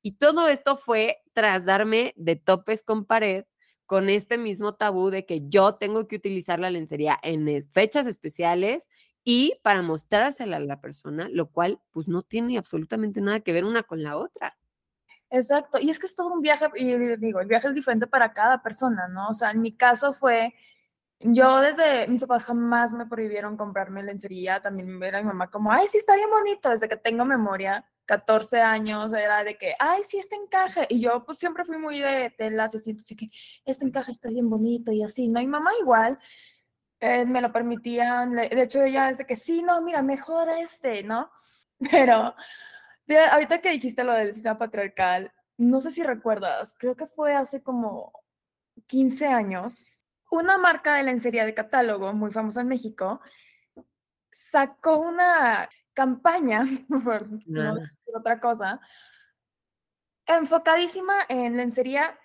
Y 0.00 0.12
todo 0.12 0.48
esto 0.48 0.78
fue 0.78 1.18
tras 1.34 1.66
darme 1.66 2.14
de 2.16 2.36
topes 2.36 2.82
con 2.82 3.04
pared 3.04 3.44
con 3.86 4.08
este 4.08 4.38
mismo 4.38 4.74
tabú 4.74 5.10
de 5.10 5.26
que 5.26 5.48
yo 5.48 5.74
tengo 5.76 6.08
que 6.08 6.16
utilizar 6.16 6.58
la 6.58 6.70
lencería 6.70 7.18
en 7.22 7.62
fechas 7.62 8.06
especiales 8.06 8.88
y 9.24 9.58
para 9.62 9.82
mostrársela 9.82 10.58
a 10.58 10.60
la 10.60 10.80
persona, 10.80 11.28
lo 11.30 11.50
cual 11.50 11.80
pues 11.90 12.08
no 12.08 12.22
tiene 12.22 12.58
absolutamente 12.58 13.20
nada 13.20 13.40
que 13.40 13.52
ver 13.52 13.64
una 13.64 13.82
con 13.82 14.02
la 14.02 14.16
otra. 14.16 14.56
Exacto, 15.30 15.78
y 15.80 15.90
es 15.90 15.98
que 15.98 16.06
es 16.06 16.14
todo 16.14 16.32
un 16.32 16.42
viaje, 16.42 16.66
y 16.76 16.94
digo, 17.16 17.40
el 17.40 17.48
viaje 17.48 17.68
es 17.68 17.74
diferente 17.74 18.06
para 18.06 18.32
cada 18.32 18.62
persona, 18.62 19.08
¿no? 19.08 19.28
O 19.30 19.34
sea, 19.34 19.50
en 19.50 19.62
mi 19.62 19.76
caso 19.76 20.12
fue, 20.12 20.54
yo 21.18 21.60
desde, 21.60 22.06
mis 22.06 22.20
papás 22.20 22.44
jamás 22.44 22.92
me 22.92 23.06
prohibieron 23.06 23.56
comprarme 23.56 24.02
lencería, 24.02 24.60
también 24.60 25.02
era 25.02 25.20
mi 25.20 25.26
mamá 25.26 25.50
como, 25.50 25.72
ay, 25.72 25.88
sí, 25.88 25.98
está 25.98 26.14
bien 26.14 26.30
bonito, 26.30 26.70
desde 26.70 26.88
que 26.88 26.96
tengo 26.96 27.24
memoria, 27.24 27.84
14 28.06 28.60
años, 28.60 29.12
era 29.12 29.44
de 29.44 29.56
que, 29.56 29.74
ay, 29.78 30.02
sí, 30.02 30.18
este 30.18 30.36
encaje. 30.36 30.86
Y 30.90 31.00
yo 31.00 31.24
pues 31.24 31.38
siempre 31.38 31.64
fui 31.64 31.78
muy 31.78 32.00
de 32.00 32.30
telas, 32.36 32.74
así, 32.74 32.90
entonces 32.90 33.16
que 33.16 33.30
este 33.64 33.84
encaje 33.84 34.12
está 34.12 34.28
bien 34.28 34.48
bonito 34.50 34.92
y 34.92 35.02
así, 35.02 35.28
¿no? 35.28 35.40
Y 35.40 35.46
mamá 35.46 35.70
igual 35.80 36.18
eh, 37.00 37.24
me 37.26 37.40
lo 37.40 37.52
permitían, 37.52 38.32
de 38.34 38.62
hecho 38.62 38.82
ella 38.82 39.08
desde 39.08 39.26
que 39.26 39.36
sí, 39.36 39.62
no, 39.62 39.80
mira, 39.82 40.02
mejor 40.02 40.48
este, 40.48 41.02
¿no? 41.02 41.30
Pero 41.90 42.34
ahorita 43.32 43.60
que 43.60 43.70
dijiste 43.70 44.04
lo 44.04 44.12
del 44.12 44.32
sistema 44.34 44.58
patriarcal, 44.58 45.32
no 45.56 45.80
sé 45.80 45.90
si 45.90 46.02
recuerdas, 46.02 46.74
creo 46.78 46.96
que 46.96 47.06
fue 47.06 47.34
hace 47.34 47.62
como 47.62 48.12
15 48.86 49.26
años, 49.26 50.04
una 50.30 50.58
marca 50.58 50.96
de 50.96 51.04
lencería 51.04 51.44
de 51.44 51.54
catálogo 51.54 52.12
muy 52.12 52.30
famosa 52.32 52.60
en 52.62 52.68
México 52.68 53.20
sacó 54.34 54.98
una 54.98 55.68
campaña, 55.94 56.64
por 57.04 57.28
no 57.46 57.74
decir 57.76 58.16
otra 58.16 58.40
cosa, 58.40 58.80
enfocadísima 60.26 61.14
en 61.28 61.56
lencería. 61.56 62.18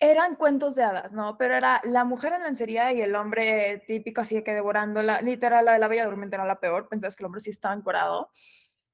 Eran 0.00 0.36
cuentos 0.36 0.76
de 0.76 0.84
hadas, 0.84 1.12
¿no? 1.12 1.36
Pero 1.36 1.56
era 1.56 1.80
la 1.82 2.04
mujer 2.04 2.32
en 2.32 2.44
lencería 2.44 2.92
y 2.92 3.00
el 3.00 3.16
hombre 3.16 3.82
típico 3.86 4.20
así 4.20 4.36
de 4.36 4.44
que 4.44 4.54
devorándola, 4.54 5.20
literal, 5.22 5.64
la 5.64 5.72
de 5.72 5.80
la 5.80 5.88
Bella 5.88 6.04
Durmiente 6.04 6.36
era 6.36 6.44
la 6.44 6.60
peor, 6.60 6.88
pensás 6.88 7.16
que 7.16 7.24
el 7.24 7.26
hombre 7.26 7.40
sí 7.40 7.50
estaba 7.50 7.74
encorado. 7.74 8.30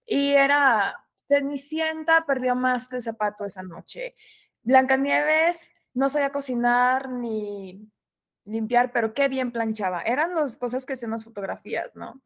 Y 0.06 0.32
era 0.32 1.04
Cenicienta 1.28 2.24
perdió 2.26 2.54
más 2.54 2.88
que 2.88 2.96
el 2.96 3.02
zapato 3.02 3.44
esa 3.44 3.62
noche. 3.62 4.16
Blancanieves 4.62 5.72
no 5.94 6.08
sabía 6.08 6.32
cocinar 6.32 7.08
ni 7.10 7.90
limpiar, 8.44 8.92
pero 8.92 9.14
qué 9.14 9.28
bien 9.28 9.52
planchaba. 9.52 10.02
Eran 10.02 10.34
las 10.34 10.56
cosas 10.56 10.84
que 10.84 10.94
hacían 10.94 11.12
las 11.12 11.24
fotografías, 11.24 11.96
¿no? 11.96 12.20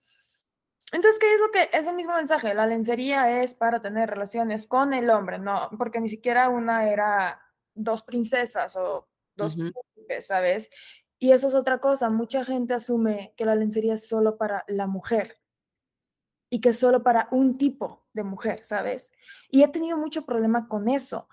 Entonces, 0.93 1.19
¿qué 1.19 1.35
es 1.35 1.41
lo 1.41 1.51
que 1.51 1.69
es 1.73 1.87
el 1.87 1.95
mismo 1.95 2.15
mensaje? 2.15 2.55
La 2.55 2.67
lencería 2.67 3.43
es 3.43 3.55
para 3.55 3.83
tener 3.83 4.09
relaciones 4.09 4.67
con 4.67 4.95
el 4.95 5.11
hombre, 5.11 5.39
no, 5.39 5.69
porque 5.77 6.01
ni 6.01 6.09
siquiera 6.09 6.49
una 6.49 6.89
era 6.89 7.43
dos 7.75 8.03
princesas 8.03 8.75
o 8.77 9.09
dos 9.37 9.55
príncipes, 9.55 10.27
¿sabes? 10.27 10.71
Y 11.19 11.33
eso 11.33 11.49
es 11.49 11.55
otra 11.55 11.79
cosa, 11.79 12.11
mucha 12.11 12.45
gente 12.45 12.75
asume 12.75 13.35
que 13.37 13.45
la 13.45 13.55
lencería 13.55 13.95
es 13.95 14.09
solo 14.09 14.39
para 14.39 14.65
la 14.69 14.87
mujer 14.87 15.41
y 16.51 16.61
que 16.61 16.71
es 16.71 16.79
solo 16.79 17.03
para 17.03 17.29
un 17.33 17.59
tipo 17.59 18.07
de 18.13 18.23
mujer, 18.23 18.65
¿sabes? 18.65 19.13
Y 19.51 19.63
he 19.63 19.69
tenido 19.69 19.99
mucho 19.99 20.25
problema 20.25 20.69
con 20.69 20.89
eso. 20.89 21.29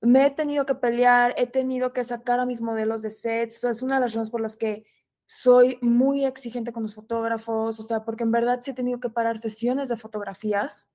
Me 0.00 0.26
he 0.26 0.30
tenido 0.30 0.66
que 0.66 0.74
pelear, 0.74 1.34
he 1.38 1.46
tenido 1.46 1.92
que 1.92 2.04
sacar 2.04 2.40
a 2.40 2.46
mis 2.46 2.60
modelos 2.60 3.00
de 3.02 3.10
sets, 3.10 3.64
es 3.64 3.82
una 3.82 3.96
de 3.96 4.02
las 4.02 4.12
razones 4.12 4.30
por 4.30 4.40
las 4.40 4.56
que 4.56 4.84
soy 5.28 5.78
muy 5.82 6.24
exigente 6.24 6.72
con 6.72 6.84
los 6.84 6.94
fotógrafos, 6.94 7.78
o 7.78 7.82
sea, 7.82 8.02
porque 8.02 8.24
en 8.24 8.30
verdad 8.32 8.60
sí 8.62 8.70
he 8.70 8.74
tenido 8.74 8.98
que 8.98 9.10
parar 9.10 9.38
sesiones 9.38 9.90
de 9.90 9.98
fotografías 9.98 10.88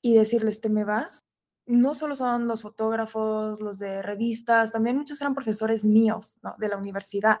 y 0.00 0.14
decirles, 0.14 0.60
¿te 0.60 0.68
me 0.68 0.84
vas? 0.84 1.26
No 1.66 1.96
solo 1.96 2.14
son 2.14 2.46
los 2.46 2.62
fotógrafos, 2.62 3.60
los 3.60 3.80
de 3.80 4.02
revistas, 4.02 4.70
también 4.70 4.96
muchos 4.96 5.20
eran 5.20 5.34
profesores 5.34 5.84
míos, 5.84 6.38
¿no? 6.42 6.54
De 6.58 6.68
la 6.68 6.76
universidad. 6.76 7.40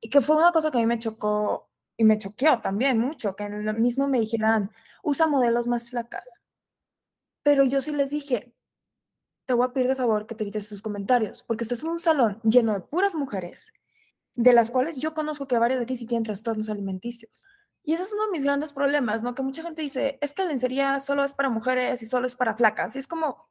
Y 0.00 0.08
que 0.08 0.22
fue 0.22 0.36
una 0.36 0.52
cosa 0.52 0.70
que 0.70 0.78
a 0.78 0.80
mí 0.80 0.86
me 0.86 0.98
chocó 0.98 1.70
y 1.98 2.04
me 2.04 2.18
choqueó 2.18 2.62
también 2.62 2.98
mucho, 2.98 3.36
que 3.36 3.44
en 3.44 3.68
el 3.68 3.78
mismo 3.78 4.08
me 4.08 4.20
dijeran, 4.20 4.70
usa 5.02 5.26
modelos 5.26 5.66
más 5.66 5.90
flacas. 5.90 6.40
Pero 7.42 7.64
yo 7.64 7.82
sí 7.82 7.92
les 7.92 8.08
dije, 8.08 8.54
te 9.44 9.52
voy 9.52 9.66
a 9.66 9.72
pedir 9.74 9.88
de 9.88 9.96
favor 9.96 10.26
que 10.26 10.34
te 10.34 10.44
evites 10.44 10.66
sus 10.66 10.80
comentarios, 10.80 11.42
porque 11.42 11.64
estás 11.64 11.84
en 11.84 11.90
un 11.90 11.98
salón 11.98 12.40
lleno 12.42 12.72
de 12.72 12.80
puras 12.80 13.14
mujeres, 13.14 13.70
de 14.34 14.52
las 14.52 14.70
cuales 14.70 14.98
yo 14.98 15.14
conozco 15.14 15.46
que 15.46 15.58
varias 15.58 15.78
de 15.78 15.84
aquí 15.84 15.96
sí 15.96 16.06
tienen 16.06 16.24
trastornos 16.24 16.68
alimenticios. 16.68 17.46
Y 17.82 17.94
ese 17.94 18.04
es 18.04 18.12
uno 18.12 18.26
de 18.26 18.32
mis 18.32 18.44
grandes 18.44 18.72
problemas, 18.72 19.22
¿no? 19.22 19.34
Que 19.34 19.42
mucha 19.42 19.62
gente 19.62 19.82
dice, 19.82 20.18
es 20.20 20.32
que 20.32 20.42
la 20.42 20.48
lencería 20.48 21.00
solo 21.00 21.22
es 21.24 21.34
para 21.34 21.50
mujeres 21.50 22.02
y 22.02 22.06
solo 22.06 22.26
es 22.26 22.34
para 22.34 22.54
flacas. 22.54 22.96
Y 22.96 22.98
es 22.98 23.06
como, 23.06 23.48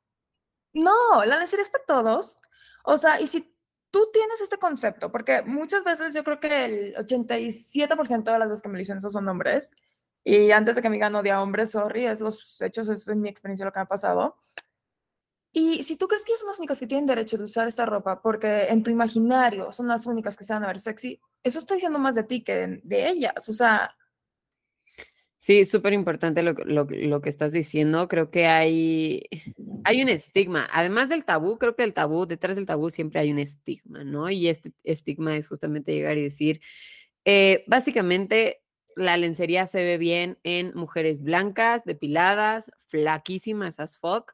no, 0.74 1.24
la 1.26 1.38
lencería 1.38 1.64
es 1.64 1.70
para 1.70 1.86
todos. 1.86 2.38
O 2.84 2.98
sea, 2.98 3.22
y 3.22 3.28
si 3.28 3.56
tú 3.92 4.10
tienes 4.12 4.42
este 4.42 4.58
concepto, 4.58 5.12
porque 5.12 5.44
muchas 5.44 5.84
veces 5.84 6.14
yo 6.14 6.24
creo 6.24 6.40
que 6.40 6.66
el 6.66 6.96
87% 6.96 8.24
de 8.32 8.40
las 8.40 8.50
veces 8.50 8.62
que 8.64 8.70
me 8.70 8.80
dicen 8.80 8.98
eso 8.98 9.12
son 9.12 9.28
hombres, 9.30 9.72
y 10.24 10.52
antes 10.52 10.76
de 10.76 10.82
que 10.82 10.90
me 10.90 10.96
digan 10.96 11.16
odia 11.16 11.42
hombres, 11.42 11.72
sorry, 11.72 12.06
es 12.06 12.20
los 12.22 12.62
hechos, 12.62 12.90
es 12.90 13.08
en 13.08 13.22
mi 13.22 13.30
experiencia 13.30 13.66
lo 13.66 13.72
que 13.72 13.80
me 13.80 13.84
ha 13.84 13.88
pasado. 13.88 14.38
Y 15.56 15.84
si 15.84 15.96
tú 15.96 16.08
crees 16.08 16.24
que 16.24 16.32
ellos 16.32 16.40
son 16.42 16.50
las 16.50 16.58
únicas 16.58 16.80
que 16.80 16.88
tienen 16.88 17.06
derecho 17.06 17.38
de 17.38 17.44
usar 17.44 17.68
esta 17.68 17.86
ropa, 17.86 18.22
porque 18.22 18.66
en 18.70 18.84
tu 18.84 18.90
imaginario 18.90 19.72
son 19.72 19.88
las 19.88 20.08
únicas 20.08 20.36
que 20.36 20.44
se 20.44 20.54
van 20.54 20.64
a 20.64 20.68
ver 20.68 20.80
sexy, 20.80 21.22
eso 21.44 21.60
está 21.60 21.76
diciendo 21.76 22.00
más 22.00 22.16
de 22.16 22.24
ti 22.24 22.44
que 22.44 22.56
de, 22.56 22.82
de 22.84 23.08
ellas. 23.08 23.48
O 23.48 23.54
sea, 23.54 23.96
Sí, 25.44 25.66
súper 25.66 25.92
importante 25.92 26.42
lo, 26.42 26.54
lo, 26.54 27.22
que 27.22 27.28
estás 27.28 27.52
diciendo. 27.52 28.08
Creo 28.08 28.32
que 28.32 28.46
hay, 28.46 29.24
hay 29.84 30.02
un 30.02 30.08
estigma. 30.08 30.70
Además 30.72 31.10
del 31.10 31.26
tabú, 31.26 31.58
creo 31.58 31.76
que 31.76 31.84
el 31.84 31.94
tabú, 31.94 32.26
detrás 32.26 32.56
del 32.56 32.66
tabú 32.66 32.90
siempre 32.90 33.20
hay 33.20 33.30
un 33.30 33.40
estigma, 33.40 34.06
¿no? 34.06 34.30
Y 34.30 34.48
este 34.48 34.72
estigma 34.86 35.36
es 35.36 35.50
justamente 35.50 35.94
llegar 35.94 36.18
y 36.18 36.24
decir, 36.24 36.62
eh, 37.26 37.66
básicamente, 37.68 38.64
la 38.96 39.18
lencería 39.18 39.68
se 39.68 39.84
ve 39.84 39.98
bien 39.98 40.40
en 40.44 40.72
mujeres 40.76 41.22
blancas, 41.22 41.84
depiladas, 41.84 42.72
flaquísimas 42.88 43.82
as 43.82 43.98
fuck, 43.98 44.32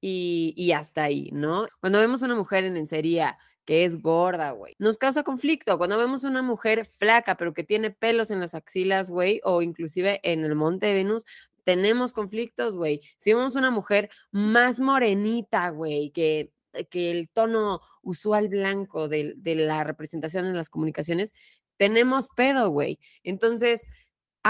y, 0.00 0.72
hasta 0.72 1.04
ahí, 1.04 1.30
¿no? 1.32 1.66
Cuando 1.80 1.98
vemos 2.00 2.22
una 2.22 2.34
mujer 2.34 2.64
en 2.64 2.74
lencería 2.74 3.38
que 3.64 3.84
es 3.84 4.00
gorda, 4.00 4.52
güey. 4.52 4.74
Nos 4.78 4.96
causa 4.96 5.22
conflicto 5.24 5.76
cuando 5.76 5.98
vemos 5.98 6.24
una 6.24 6.40
mujer 6.42 6.86
flaca, 6.86 7.36
pero 7.36 7.52
que 7.52 7.64
tiene 7.64 7.90
pelos 7.90 8.30
en 8.30 8.40
las 8.40 8.54
axilas, 8.54 9.10
güey, 9.10 9.40
o 9.44 9.60
inclusive 9.60 10.20
en 10.22 10.44
el 10.44 10.54
monte 10.54 10.86
de 10.86 10.94
Venus, 10.94 11.24
tenemos 11.64 12.14
conflictos, 12.14 12.76
güey. 12.76 13.02
Si 13.18 13.34
vemos 13.34 13.56
una 13.56 13.70
mujer 13.70 14.08
más 14.30 14.80
morenita, 14.80 15.68
güey, 15.68 16.10
que, 16.12 16.50
que 16.88 17.10
el 17.10 17.28
tono 17.28 17.82
usual 18.02 18.48
blanco 18.48 19.06
de, 19.08 19.34
de 19.36 19.54
la 19.54 19.84
representación 19.84 20.46
en 20.46 20.56
las 20.56 20.70
comunicaciones, 20.70 21.34
tenemos 21.76 22.28
pedo, 22.34 22.70
güey. 22.70 22.98
Entonces, 23.22 23.86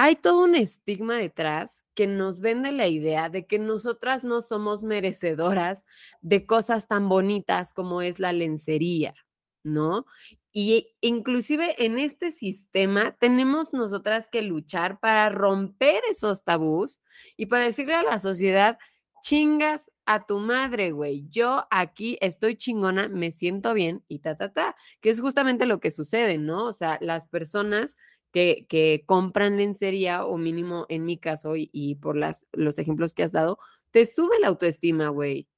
hay 0.01 0.15
todo 0.15 0.45
un 0.45 0.55
estigma 0.55 1.17
detrás 1.17 1.85
que 1.95 2.07
nos 2.07 2.39
vende 2.39 2.71
la 2.71 2.87
idea 2.87 3.29
de 3.31 3.47
que 3.49 3.59
nosotras 3.59 4.23
no 4.23 4.43
somos 4.43 4.85
merecedoras 4.85 5.85
de 6.21 6.47
cosas 6.47 6.87
tan 6.87 7.09
bonitas 7.09 7.73
como 7.73 8.01
es 8.01 8.21
la 8.21 8.33
lencería, 8.33 9.17
¿no? 9.65 10.07
Y 10.53 10.87
inclusive 11.01 11.85
en 11.85 11.99
este 11.99 12.31
sistema 12.31 13.17
tenemos 13.19 13.73
nosotras 13.73 14.29
que 14.31 14.43
luchar 14.43 15.01
para 15.01 15.31
romper 15.31 16.01
esos 16.09 16.45
tabús 16.45 17.01
y 17.37 17.47
para 17.47 17.65
decirle 17.65 17.95
a 17.95 18.05
la 18.05 18.21
sociedad, 18.21 18.79
chingas 19.21 19.91
a 20.07 20.27
tu 20.27 20.39
madre, 20.39 20.93
güey. 20.93 21.27
Yo 21.29 21.67
aquí 21.73 22.19
estoy 22.21 22.57
chingona, 22.57 23.09
me 23.09 23.33
siento 23.33 23.75
bien 23.75 24.05
y 24.07 24.21
ta, 24.21 24.37
ta, 24.37 24.53
ta, 24.53 24.77
que 25.01 25.11
es 25.11 25.21
justamente 25.21 25.67
lo 25.67 25.81
que 25.81 25.91
sucede, 25.91 26.39
¿no? 26.39 26.67
O 26.67 26.73
sea, 26.73 26.99
las 27.01 27.27
personas 27.27 27.97
que, 28.33 28.67
que 28.69 29.03
compran 29.07 29.57
lencería, 29.57 30.25
o 30.25 30.39
mínimo 30.39 30.87
en 30.89 31.05
mi 31.05 31.19
caso, 31.19 31.55
y, 31.57 31.97
por 31.97 32.17
las, 32.17 32.47
los 32.53 32.79
ejemplos 32.79 33.15
que 33.15 33.23
has 33.23 33.33
dado, 33.33 33.59
te 33.91 34.07
sube 34.07 34.39
la 34.41 34.49
autoestima, 34.49 35.09
güey. 35.09 35.49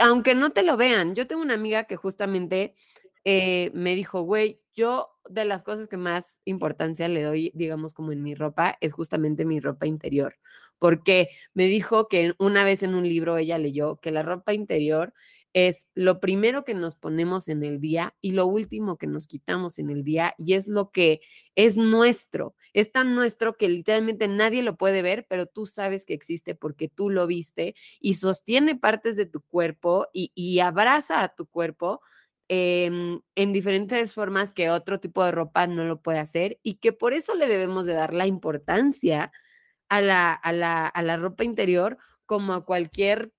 Aunque 0.00 0.34
no 0.34 0.50
te 0.50 0.62
lo 0.62 0.76
vean. 0.76 1.14
Yo 1.14 1.26
tengo 1.26 1.42
una 1.42 1.54
amiga 1.54 1.84
que 1.84 1.96
justamente 1.96 2.74
eh, 3.24 3.70
me 3.74 3.94
dijo, 3.94 4.22
güey, 4.22 4.60
yo 4.74 5.10
de 5.28 5.44
las 5.44 5.62
cosas 5.62 5.88
que 5.88 5.96
más 5.96 6.40
importancia 6.44 7.08
le 7.08 7.22
doy, 7.22 7.52
digamos, 7.54 7.94
como 7.94 8.12
en 8.12 8.22
mi 8.22 8.34
ropa, 8.34 8.78
es 8.80 8.92
justamente 8.92 9.44
mi 9.44 9.60
ropa 9.60 9.86
interior. 9.86 10.36
Porque 10.78 11.28
me 11.54 11.66
dijo 11.66 12.08
que 12.08 12.34
una 12.38 12.64
vez 12.64 12.82
en 12.82 12.94
un 12.94 13.04
libro 13.04 13.36
ella 13.36 13.58
leyó 13.58 13.96
que 14.00 14.10
la 14.10 14.22
ropa 14.22 14.52
interior 14.52 15.12
es 15.54 15.86
lo 15.94 16.20
primero 16.20 16.64
que 16.64 16.74
nos 16.74 16.94
ponemos 16.94 17.48
en 17.48 17.62
el 17.62 17.80
día 17.80 18.14
y 18.20 18.32
lo 18.32 18.46
último 18.46 18.96
que 18.96 19.06
nos 19.06 19.26
quitamos 19.26 19.78
en 19.78 19.90
el 19.90 20.02
día 20.02 20.34
y 20.38 20.54
es 20.54 20.66
lo 20.66 20.90
que 20.90 21.20
es 21.54 21.76
nuestro. 21.76 22.54
Es 22.72 22.90
tan 22.92 23.14
nuestro 23.14 23.56
que 23.56 23.68
literalmente 23.68 24.28
nadie 24.28 24.62
lo 24.62 24.76
puede 24.76 25.02
ver, 25.02 25.26
pero 25.28 25.46
tú 25.46 25.66
sabes 25.66 26.06
que 26.06 26.14
existe 26.14 26.54
porque 26.54 26.88
tú 26.88 27.10
lo 27.10 27.26
viste 27.26 27.74
y 28.00 28.14
sostiene 28.14 28.76
partes 28.76 29.16
de 29.16 29.26
tu 29.26 29.42
cuerpo 29.42 30.08
y, 30.12 30.60
abraza 30.60 31.22
a 31.22 31.34
tu 31.34 31.46
cuerpo 31.46 32.00
em, 32.48 33.20
en 33.34 33.52
diferentes 33.52 34.14
formas 34.14 34.54
que 34.54 34.70
otro 34.70 35.00
tipo 35.00 35.24
de 35.24 35.32
ropa 35.32 35.66
no 35.66 35.84
lo 35.84 36.00
puede 36.00 36.18
hacer 36.18 36.58
y 36.62 36.74
que 36.74 36.92
por 36.92 37.12
eso 37.12 37.34
le 37.34 37.48
debemos 37.48 37.86
de 37.86 37.94
dar 37.94 38.14
la 38.14 38.26
importancia 38.26 39.32
a 39.88 40.00
la, 40.00 40.32
a 40.32 40.52
la, 40.52 40.86
a 40.86 41.02
la 41.02 41.16
ropa 41.16 41.44
interior 41.44 41.98
como 42.26 42.54
a 42.54 42.64
cualquier 42.64 43.32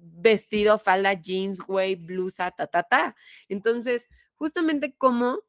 vestido, 0.00 0.78
falda, 0.78 1.14
jeans, 1.14 1.60
güey, 1.60 1.96
blusa, 1.96 2.50
ta, 2.50 2.66
ta, 2.66 2.82
ta. 2.82 3.16
Entonces, 3.48 4.08
justamente 4.36 4.94
como 4.96 5.40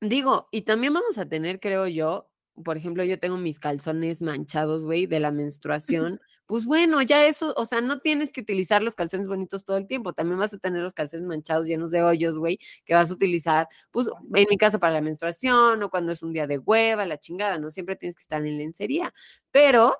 digo, 0.00 0.48
y 0.50 0.62
también 0.62 0.94
vamos 0.94 1.18
a 1.18 1.28
tener, 1.28 1.60
creo 1.60 1.86
yo, 1.86 2.30
por 2.62 2.76
ejemplo, 2.76 3.02
yo 3.04 3.18
tengo 3.18 3.36
mis 3.36 3.58
calzones 3.58 4.22
manchados, 4.22 4.84
güey, 4.84 5.06
de 5.06 5.20
la 5.20 5.32
menstruación. 5.32 6.20
Pues 6.46 6.66
bueno, 6.66 7.00
ya 7.00 7.26
eso, 7.26 7.54
o 7.56 7.64
sea, 7.64 7.80
no 7.80 8.00
tienes 8.00 8.30
que 8.30 8.42
utilizar 8.42 8.82
los 8.82 8.94
calzones 8.94 9.26
bonitos 9.28 9.64
todo 9.64 9.78
el 9.78 9.86
tiempo. 9.86 10.12
También 10.12 10.38
vas 10.38 10.52
a 10.52 10.58
tener 10.58 10.82
los 10.82 10.92
calzones 10.92 11.26
manchados 11.26 11.66
llenos 11.66 11.90
de 11.90 12.02
hoyos, 12.02 12.36
güey, 12.36 12.58
que 12.84 12.92
vas 12.94 13.10
a 13.10 13.14
utilizar, 13.14 13.66
pues 13.90 14.08
en 14.34 14.46
mi 14.50 14.58
caso 14.58 14.78
para 14.78 14.92
la 14.92 15.00
menstruación 15.00 15.82
o 15.82 15.90
cuando 15.90 16.12
es 16.12 16.22
un 16.22 16.32
día 16.32 16.46
de 16.46 16.58
hueva, 16.58 17.06
la 17.06 17.18
chingada, 17.18 17.58
no 17.58 17.70
siempre 17.70 17.96
tienes 17.96 18.14
que 18.14 18.22
estar 18.22 18.44
en 18.44 18.58
lencería. 18.58 19.14
Pero 19.50 19.96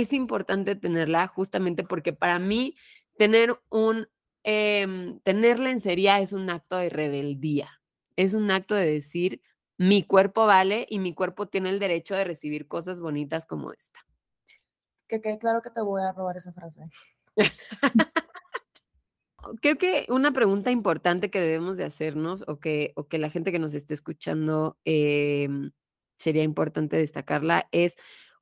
es 0.00 0.12
importante 0.12 0.76
tenerla 0.76 1.26
justamente 1.26 1.82
porque 1.82 2.12
para 2.12 2.38
mí 2.38 2.76
tener 3.16 3.58
un, 3.70 4.08
eh, 4.44 4.86
tener 5.24 5.58
lencería 5.58 6.20
es 6.20 6.32
un 6.32 6.50
acto 6.50 6.76
de 6.76 6.90
rebeldía, 6.90 7.80
es 8.16 8.34
un 8.34 8.50
acto 8.50 8.74
de 8.74 8.92
decir, 8.92 9.40
mi 9.78 10.02
cuerpo 10.02 10.44
vale 10.44 10.86
y 10.90 10.98
mi 10.98 11.14
cuerpo 11.14 11.48
tiene 11.48 11.70
el 11.70 11.78
derecho 11.78 12.14
de 12.14 12.24
recibir 12.24 12.68
cosas 12.68 13.00
bonitas 13.00 13.46
como 13.46 13.72
esta. 13.72 14.00
Que 15.08 15.22
quede 15.22 15.38
claro 15.38 15.62
que 15.62 15.70
te 15.70 15.80
voy 15.80 16.02
a 16.02 16.12
robar 16.12 16.36
esa 16.36 16.52
frase. 16.52 16.82
creo 19.62 19.78
que 19.78 20.06
una 20.10 20.32
pregunta 20.32 20.70
importante 20.70 21.30
que 21.30 21.40
debemos 21.40 21.78
de 21.78 21.84
hacernos 21.84 22.44
o 22.46 22.58
que, 22.58 22.92
o 22.96 23.06
que 23.08 23.18
la 23.18 23.30
gente 23.30 23.50
que 23.52 23.58
nos 23.58 23.72
esté 23.72 23.94
escuchando 23.94 24.78
em, 24.84 25.70
sería 26.18 26.42
importante 26.42 26.96
destacarla 26.96 27.68
es 27.72 27.96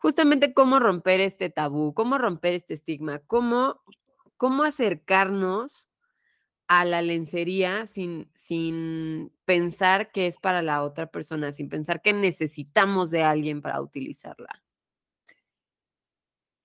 justamente 0.04 0.52
cómo 0.52 0.80
romper 0.80 1.20
este 1.20 1.48
tabú, 1.48 1.94
cómo 1.94 2.18
romper 2.18 2.52
este 2.52 2.74
estigma, 2.74 3.20
cómo, 3.20 3.80
cómo 4.36 4.62
acercarnos 4.62 5.88
a 6.68 6.84
la 6.84 7.00
lencería 7.00 7.86
sin, 7.86 8.30
sin 8.34 9.32
pensar 9.46 10.12
que 10.12 10.26
es 10.26 10.36
para 10.36 10.60
la 10.60 10.82
otra 10.82 11.06
persona, 11.06 11.52
sin 11.52 11.70
pensar 11.70 12.02
que 12.02 12.12
necesitamos 12.12 13.10
de 13.10 13.22
alguien 13.22 13.62
para 13.62 13.80
utilizarla. 13.80 14.62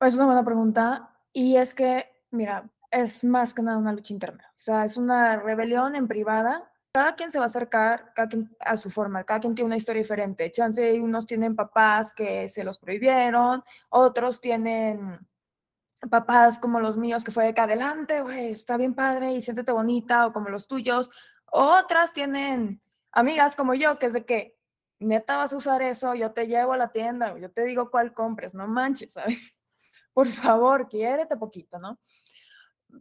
Es 0.02 0.16
una 0.16 0.26
buena 0.26 0.44
pregunta. 0.44 1.16
Y 1.32 1.56
es 1.56 1.74
que, 1.74 2.08
mira, 2.32 2.70
es 2.92 3.24
más 3.24 3.54
que 3.54 3.62
nada 3.62 3.78
una 3.78 3.94
lucha 3.94 4.12
interna. 4.14 4.52
O 4.54 4.60
sea, 4.60 4.84
es 4.84 4.98
una 4.98 5.38
rebelión 5.38 5.96
en 5.96 6.10
privada. 6.10 6.70
Cada 7.00 7.16
quien 7.16 7.32
se 7.32 7.40
va 7.40 7.46
a 7.46 7.48
acercar 7.48 8.14
a 8.60 8.76
su 8.76 8.90
forma, 8.90 9.24
cada 9.24 9.40
quien 9.40 9.56
tiene 9.56 9.68
una 9.68 9.78
historia 9.78 10.02
diferente. 10.02 10.52
Chance, 10.52 11.00
unos 11.00 11.26
tienen 11.26 11.56
papás 11.56 12.14
que 12.14 12.50
se 12.50 12.66
los 12.66 12.78
prohibieron, 12.78 13.64
otros 13.88 14.42
tienen 14.42 15.26
papás 16.10 16.60
como 16.60 16.82
los 16.82 16.98
míos 16.98 17.24
que 17.24 17.32
fue 17.32 17.46
de 17.46 17.54
que 17.54 17.62
adelante, 17.62 18.20
güey, 18.20 18.52
está 18.52 18.76
bien 18.76 18.96
padre 18.96 19.32
y 19.32 19.42
siéntete 19.42 19.72
bonita, 19.72 20.28
o 20.28 20.34
como 20.34 20.50
los 20.50 20.68
tuyos. 20.68 21.10
Otras 21.46 22.12
tienen 22.12 22.82
amigas 23.14 23.56
como 23.56 23.76
yo, 23.76 23.98
que 23.98 24.08
es 24.08 24.14
de 24.14 24.26
que 24.26 24.58
neta 25.00 25.38
vas 25.38 25.54
a 25.54 25.56
usar 25.56 25.82
eso, 25.82 26.16
yo 26.16 26.34
te 26.34 26.48
llevo 26.48 26.74
a 26.74 26.78
la 26.78 26.92
tienda, 26.92 27.38
yo 27.38 27.50
te 27.50 27.64
digo 27.64 27.90
cuál 27.90 28.14
compres, 28.14 28.54
no 28.54 28.68
manches, 28.68 29.14
¿sabes? 29.14 29.58
Por 30.12 30.28
favor, 30.28 30.90
quiérete 30.90 31.38
poquito, 31.38 31.80
¿no? 31.80 31.98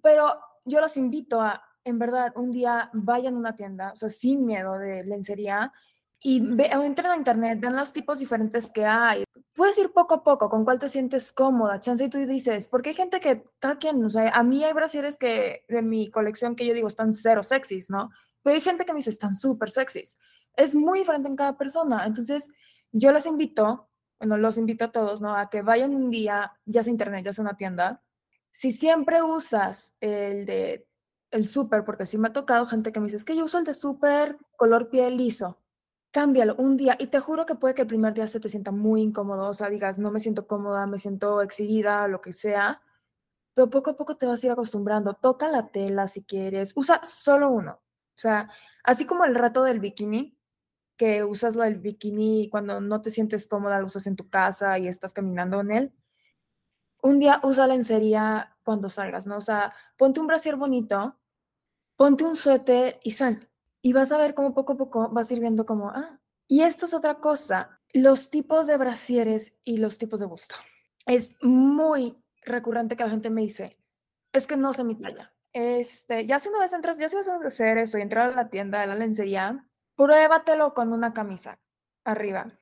Pero 0.05 0.38
yo 0.64 0.81
los 0.81 0.97
invito 0.97 1.40
a, 1.43 1.67
en 1.88 1.99
verdad, 1.99 2.33
un 2.37 2.50
día 2.50 2.90
vayan 2.92 3.35
a 3.35 3.38
una 3.38 3.57
tienda, 3.57 3.92
o 3.92 3.97
sea, 3.97 4.09
sin 4.09 4.45
miedo 4.47 4.78
de 4.78 5.04
lencería, 5.04 5.73
y 6.21 6.40
ve, 6.40 6.71
o 6.76 6.83
entren 6.83 7.11
a 7.11 7.16
internet, 7.16 7.61
vean 7.61 7.76
los 7.76 7.92
tipos 7.92 8.18
diferentes 8.18 8.71
que 8.71 8.85
hay. 8.85 9.25
Puedes 9.54 9.78
ir 9.78 9.92
poco 9.92 10.14
a 10.14 10.25
poco 10.25 10.49
con 10.49 10.64
cuál 10.64 10.78
te 10.78 10.88
sientes 10.88 11.33
cómoda. 11.33 11.80
Chance 11.80 12.04
y 12.04 12.09
tú 12.11 12.18
dices, 12.18 12.68
porque 12.68 12.90
hay 12.90 12.95
gente 12.97 13.21
que, 13.21 13.45
cada 13.61 13.78
quien, 13.78 14.04
o 14.04 14.11
sea, 14.11 14.30
a 14.30 14.42
mí 14.42 14.64
hay 14.64 14.73
brasieres 14.73 15.16
que 15.16 15.64
de 15.68 15.83
mi 15.83 16.11
colección 16.11 16.57
que 16.57 16.66
yo 16.66 16.75
digo 16.75 16.88
están 16.88 17.12
cero 17.12 17.42
sexys, 17.42 17.88
¿no? 17.88 18.11
Pero 18.42 18.57
hay 18.57 18.61
gente 18.61 18.85
que 18.85 18.92
me 18.92 18.99
dice, 18.99 19.11
están 19.11 19.35
súper 19.35 19.71
sexys. 19.71 20.18
Es 20.54 20.75
muy 20.75 21.00
diferente 21.00 21.28
en 21.28 21.37
cada 21.37 21.57
persona. 21.57 22.04
Entonces, 22.04 22.50
yo 22.90 23.12
les 23.12 23.26
invito, 23.26 23.88
bueno, 24.18 24.38
los 24.38 24.59
invito 24.59 24.87
a 24.87 24.92
todos, 24.92 25.21
¿no? 25.21 25.37
A 25.37 25.49
que 25.49 25.62
vayan 25.62 25.95
un 25.95 26.11
día, 26.11 26.52
ya 26.64 26.83
sea 26.83 26.90
internet, 26.90 27.25
ya 27.25 27.33
sea 27.33 27.42
una 27.42 27.57
tienda. 27.57 28.02
Si 28.50 28.73
siempre 28.73 29.23
usas 29.23 29.95
el 30.00 30.47
de 30.47 30.88
el 31.30 31.47
súper, 31.47 31.85
porque 31.85 32.06
sí 32.06 32.18
me 32.18 32.28
ha 32.28 32.32
tocado 32.32 32.66
gente 32.66 32.92
que 32.92 33.00
me 33.00 33.06
dice, 33.06 33.16
es 33.16 33.25
que 33.25 33.37
yo 33.37 33.44
uso 33.44 33.58
el 33.58 33.64
de 33.64 33.75
súper 33.75 34.38
color 34.56 34.88
piel 34.90 35.16
liso 35.16 35.58
cámbialo 36.11 36.54
un 36.56 36.76
día 36.76 36.97
y 36.99 37.08
te 37.08 37.20
juro 37.20 37.47
que 37.47 37.54
puede 37.54 37.75
que 37.75 37.82
el 37.82 37.88
primer 37.88 38.14
día 38.14 38.26
se 38.28 38.40
te 38.40 38.49
sienta 38.49 38.70
muy 38.70 39.02
incómodo, 39.02 39.49
o 39.49 39.54
sea, 39.54 39.70
digas, 39.70 39.99
no 39.99 40.11
me 40.11 40.20
siento 40.20 40.47
cómoda, 40.47 40.87
me 40.87 40.99
siento 40.99 41.42
exhibida, 41.42 42.08
lo 42.08 42.20
que 42.20 42.32
sea, 42.32 42.82
pero 43.54 43.70
poco 43.70 43.90
a 43.90 43.97
poco 43.97 44.16
te 44.16 44.26
vas 44.26 44.42
a 44.42 44.47
ir 44.47 44.52
acostumbrando. 44.52 45.14
Toca 45.14 45.49
la 45.49 45.68
tela 45.68 46.08
si 46.08 46.25
quieres, 46.25 46.73
usa 46.76 47.00
solo 47.04 47.50
uno. 47.50 47.73
O 47.73 48.20
sea, 48.20 48.50
así 48.85 49.06
como 49.06 49.25
el 49.25 49.35
rato 49.35 49.64
del 49.64 49.80
bikini, 49.80 50.38
que 50.97 51.25
usas 51.25 51.56
el 51.56 51.78
bikini 51.78 52.49
cuando 52.50 52.80
no 52.80 53.02
te 53.02 53.11
sientes 53.11 53.47
cómoda, 53.49 53.80
lo 53.80 53.87
usas 53.87 54.06
en 54.06 54.16
tu 54.16 54.30
casa 54.30 54.78
y 54.78 54.88
estás 54.88 55.12
caminando 55.12 55.61
en 55.61 55.70
él. 55.73 55.94
Un 57.02 57.18
día 57.18 57.40
usa 57.44 57.66
lencería 57.66 58.56
cuando 58.64 58.90
salgas, 58.90 59.26
¿no? 59.26 59.37
O 59.38 59.40
sea, 59.40 59.73
ponte 59.97 60.20
un 60.20 60.26
brasier 60.26 60.56
bonito, 60.56 61.17
ponte 61.99 62.23
un 62.23 62.37
suéter 62.37 63.00
y 63.02 63.11
sal 63.11 63.50
y 63.83 63.93
vas 63.93 64.12
a 64.12 64.19
ver 64.19 64.33
cómo 64.35 64.55
poco 64.55 64.75
a 64.75 64.76
poco 64.76 65.09
vas 65.11 65.31
a 65.31 65.35
ir 65.35 65.40
viendo 65.40 65.67
como, 65.67 65.90
ah, 65.90 66.21
y 66.46 66.62
esto 66.62 66.87
es 66.87 66.94
otra 66.94 67.16
cosa, 67.16 67.81
los 67.92 68.31
tipos 68.31 68.68
de 68.68 68.77
brasieres 68.77 69.59
y 69.64 69.79
los 69.79 69.99
tipos 69.99 70.20
de 70.20 70.27
busto. 70.27 70.55
Es 71.07 71.35
muy 71.42 72.16
recurrente 72.42 72.96
que 72.96 73.03
la 73.03 73.11
gente 73.11 73.31
me 73.31 73.42
dice, 73.42 73.77
es 74.33 74.46
que 74.46 74.57
no 74.57 74.72
sé 74.72 74.85
mi 74.85 74.94
talla. 74.94 75.35
Este, 75.53 76.25
ya 76.25 76.38
si 76.38 76.51
vez 76.51 76.72
entras, 76.72 76.99
ya 76.99 77.09
si 77.09 77.16
vas 77.16 77.27
a 77.27 77.37
hacer 77.44 77.79
eso 77.79 77.99
y 77.99 78.03
entrar 78.03 78.31
a 78.31 78.35
la 78.35 78.49
tienda 78.49 78.81
de 78.81 78.87
la 78.87 78.94
lencería, 78.94 79.66
pruébatelo 79.96 80.75
con 80.75 80.92
una 80.92 81.12
camisa 81.12 81.59
arriba. 82.05 82.61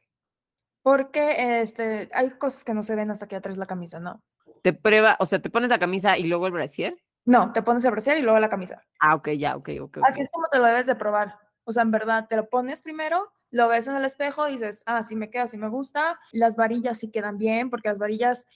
Porque 0.83 1.61
este, 1.61 2.09
hay 2.15 2.31
cosas 2.31 2.65
que 2.65 2.73
no 2.73 2.83
se 2.83 2.95
ven 2.95 3.11
hasta 3.11 3.29
que 3.29 3.35
ya 3.35 3.43
traes 3.43 3.59
la 3.59 3.67
camisa, 3.67 4.01
¿no? 4.01 4.23
Te 4.63 4.73
prueba, 4.73 5.17
o 5.21 5.27
sea, 5.27 5.43
te 5.43 5.51
pones 5.51 5.69
la 5.69 5.79
camisa 5.79 6.17
y 6.17 6.25
luego 6.25 6.47
el 6.47 6.53
brasier. 6.53 6.97
No, 7.27 7.53
te 7.53 7.61
pones 7.61 7.85
el 7.85 7.91
brasier 7.91 8.19
y 8.19 8.23
luego 8.23 8.39
la 8.39 8.49
camisa. 8.49 8.83
Ah, 9.01 9.15
ok, 9.15 9.31
ya, 9.31 9.57
ok, 9.57 9.71
ok. 9.83 9.99
Así 10.05 10.23
es 10.23 10.31
como 10.31 10.47
te 10.51 10.59
lo 10.59 10.65
debes 10.65 10.87
de 10.87 10.95
probar. 10.95 11.39
O 11.65 11.73
sea, 11.73 11.83
en 11.83 11.91
verdad, 11.91 12.29
te 12.29 12.37
lo 12.37 12.49
pones 12.49 12.81
primero, 12.81 13.33
lo 13.51 13.69
ves 13.69 13.89
en 13.89 13.97
el 13.97 14.05
espejo, 14.05 14.47
dices, 14.47 14.85
ah, 14.87 15.03
sí 15.03 15.17
me 15.17 15.29
queda, 15.29 15.49
sí 15.49 15.59
me 15.59 15.69
gusta. 15.69 16.19
Las 16.33 16.57
varillas 16.57 16.99
sí 16.99 17.11
quedan 17.11 17.37
bien, 17.37 17.69
porque 17.69 17.89
las 17.89 17.99
varillas. 17.99 18.47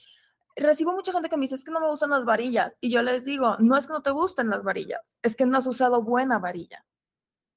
Recibo 0.55 0.93
mucha 0.93 1.11
gente 1.11 1.29
que 1.29 1.37
me 1.37 1.41
dice, 1.41 1.55
es 1.55 1.63
que 1.63 1.71
no 1.71 1.79
me 1.79 1.87
gustan 1.87 2.09
las 2.09 2.25
varillas. 2.25 2.77
Y 2.81 2.91
yo 2.91 3.01
les 3.01 3.25
digo, 3.25 3.57
no 3.59 3.77
es 3.77 3.87
que 3.87 3.93
no 3.93 4.01
te 4.01 4.11
gusten 4.11 4.49
las 4.49 4.63
varillas, 4.63 5.01
es 5.21 5.35
que 5.35 5.45
no 5.45 5.57
has 5.57 5.67
usado 5.67 6.01
buena 6.01 6.39
varilla 6.39 6.85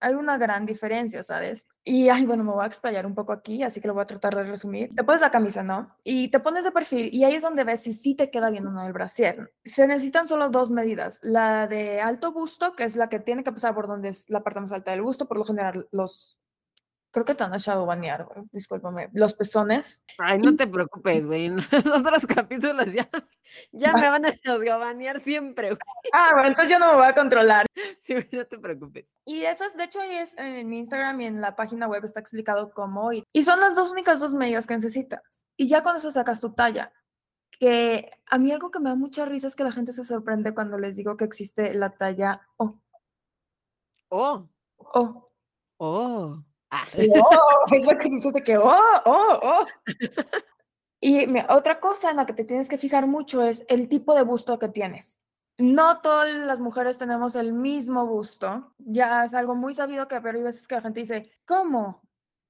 hay 0.05 0.15
una 0.15 0.37
gran 0.37 0.67
diferencia, 0.67 1.23
¿sabes? 1.23 1.67
Y, 1.83 2.09
ay, 2.11 2.27
bueno, 2.27 2.45
me 2.45 2.53
voy 2.53 2.63
a 2.63 2.67
explayar 2.67 3.07
un 3.07 3.15
poco 3.15 3.33
aquí, 3.33 3.63
así 3.63 3.81
que 3.81 3.89
lo 3.89 3.95
voy 3.95 4.03
a 4.03 4.07
tratar 4.07 4.35
de 4.35 4.45
resumir. 4.45 4.95
Te 4.95 5.03
pones 5.03 5.23
la 5.23 5.31
camisa, 5.31 5.63
¿no? 5.63 5.97
Y 6.05 6.31
te 6.31 6.41
pones 6.41 6.65
de 6.65 6.73
perfil 6.73 7.09
y 7.13 7.25
ahí 7.25 7.35
es 7.35 7.43
donde 7.43 7.65
ves 7.65 7.83
si 7.83 7.93
sí 7.93 8.15
te 8.15 8.31
queda 8.31 8.51
bien 8.51 8.67
o 8.67 8.71
no 8.71 8.87
el 8.87 8.93
brasier. 8.93 9.53
Se 9.65 9.87
necesitan 9.87 10.27
solo 10.27 10.51
dos 10.51 10.71
medidas. 10.71 11.21
La 11.23 11.67
de 11.67 12.01
alto 12.01 12.33
busto, 12.33 12.75
que 12.75 12.85
es 12.85 12.97
la 12.97 13.09
que 13.09 13.19
tiene 13.19 13.45
que 13.45 13.53
pasar 13.53 13.75
por 13.75 13.87
donde 13.87 14.09
es 14.09 14.29
la 14.29 14.43
parte 14.43 14.61
más 14.61 14.73
alta 14.73 14.91
del 14.91 15.03
busto, 15.03 15.27
por 15.27 15.39
lo 15.39 15.45
general 15.45 15.89
los 15.91 16.41
creo 17.15 17.25
que 17.25 17.37
te 17.37 17.45
han 17.45 17.55
echado 17.55 17.87
banear, 17.87 18.27
discúlpame, 18.51 19.09
los 19.13 19.35
pezones. 19.35 20.03
Ay, 20.19 20.41
no 20.41 20.57
te 20.57 20.67
preocupes, 20.67 21.25
güey, 21.25 21.47
en 21.47 21.57
los 21.57 21.69
otros 21.87 22.27
capítulos 22.27 22.93
ya, 22.93 23.09
ya 23.71 23.93
me 23.95 24.09
van 24.09 24.27
a 24.27 24.79
banear 24.79 25.21
siempre, 25.21 25.69
güey. 25.69 25.79
Ah, 26.13 26.31
bueno, 26.33 26.49
entonces 26.49 26.73
yo 26.73 26.81
no 26.81 26.91
me 26.91 26.97
voy 26.97 27.07
a 27.07 27.15
controlar. 27.15 27.67
Sí, 28.01 28.15
no 28.33 28.45
te 28.45 28.59
preocupes. 28.59 29.15
Y 29.25 29.45
esas, 29.45 29.75
de 29.77 29.85
hecho, 29.85 29.99
ahí 29.99 30.15
es 30.17 30.37
en 30.37 30.69
mi 30.69 30.81
Instagram 30.81 31.23
y 31.23 31.27
en 31.27 31.41
la 31.41 31.57
página 31.57 31.89
web 31.89 32.05
está 32.05 32.21
explicado 32.21 32.71
cómo 32.75 33.11
ir. 33.13 33.25
Y 33.33 33.45
son 33.45 33.61
las 33.61 33.75
dos 33.75 33.93
únicas 33.93 34.21
dos 34.21 34.35
medidas 34.35 34.67
que 34.67 34.75
necesitas. 34.75 35.47
Y 35.57 35.69
ya 35.69 35.83
con 35.83 35.97
eso 35.97 36.11
sacas 36.11 36.39
tu 36.39 36.53
talla. 36.53 36.93
Que 37.59 38.11
a 38.27 38.37
mí 38.37 38.53
algo 38.53 38.71
que 38.71 38.79
me 38.79 38.91
da 38.91 38.97
mucha 38.97 39.25
risa 39.25 39.47
es 39.47 39.57
que 39.57 39.65
la 39.65 39.73
gente 39.73 39.93
se 39.93 40.05
sorprende 40.05 40.53
cuando 40.53 40.77
les 40.77 40.97
digo 40.97 41.17
que 41.17 41.25
existe 41.25 41.73
la 41.73 41.97
talla 41.97 42.43
O. 42.59 42.79
Oh. 44.11 44.51
O. 44.77 45.31
Oh. 45.79 46.45
Ah. 46.75 46.87
Y 51.01 51.27
otra 51.51 51.81
cosa 51.81 52.11
en 52.11 52.17
la 52.17 52.25
que 52.25 52.33
te 52.33 52.45
tienes 52.45 52.69
que 52.69 52.79
fijar 52.79 53.07
mucho 53.07 53.43
es 53.43 53.65
el 53.69 53.89
tipo 53.89 54.15
de 54.15 54.23
busto 54.23 54.59
que 54.59 54.69
tienes. 54.69 55.21
No 55.59 56.01
todas 56.01 56.35
las 56.35 56.59
mujeres 56.59 56.99
tenemos 56.99 57.37
el 57.37 57.53
mismo 57.53 58.07
busto. 58.07 58.75
Ya 58.79 59.25
es 59.25 59.35
algo 59.35 59.55
muy 59.55 59.75
sabido 59.75 60.09
que, 60.09 60.21
pero 60.21 60.39
hay 60.39 60.45
veces 60.45 60.67
que 60.67 60.77
la 60.77 60.81
gente 60.81 61.01
dice, 61.01 61.31
¿cómo? 61.47 62.03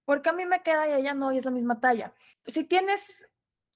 Porque 0.05 0.31
a 0.31 0.33
mí 0.33 0.47
me 0.47 0.63
queda 0.63 0.89
y 0.89 0.93
a 0.93 0.99
ella 0.99 1.15
no, 1.15 1.33
y 1.33 1.39
es 1.39 1.45
la 1.45 1.51
misma 1.51 1.81
talla. 1.81 2.15
Si 2.47 2.65
tienes 2.65 3.25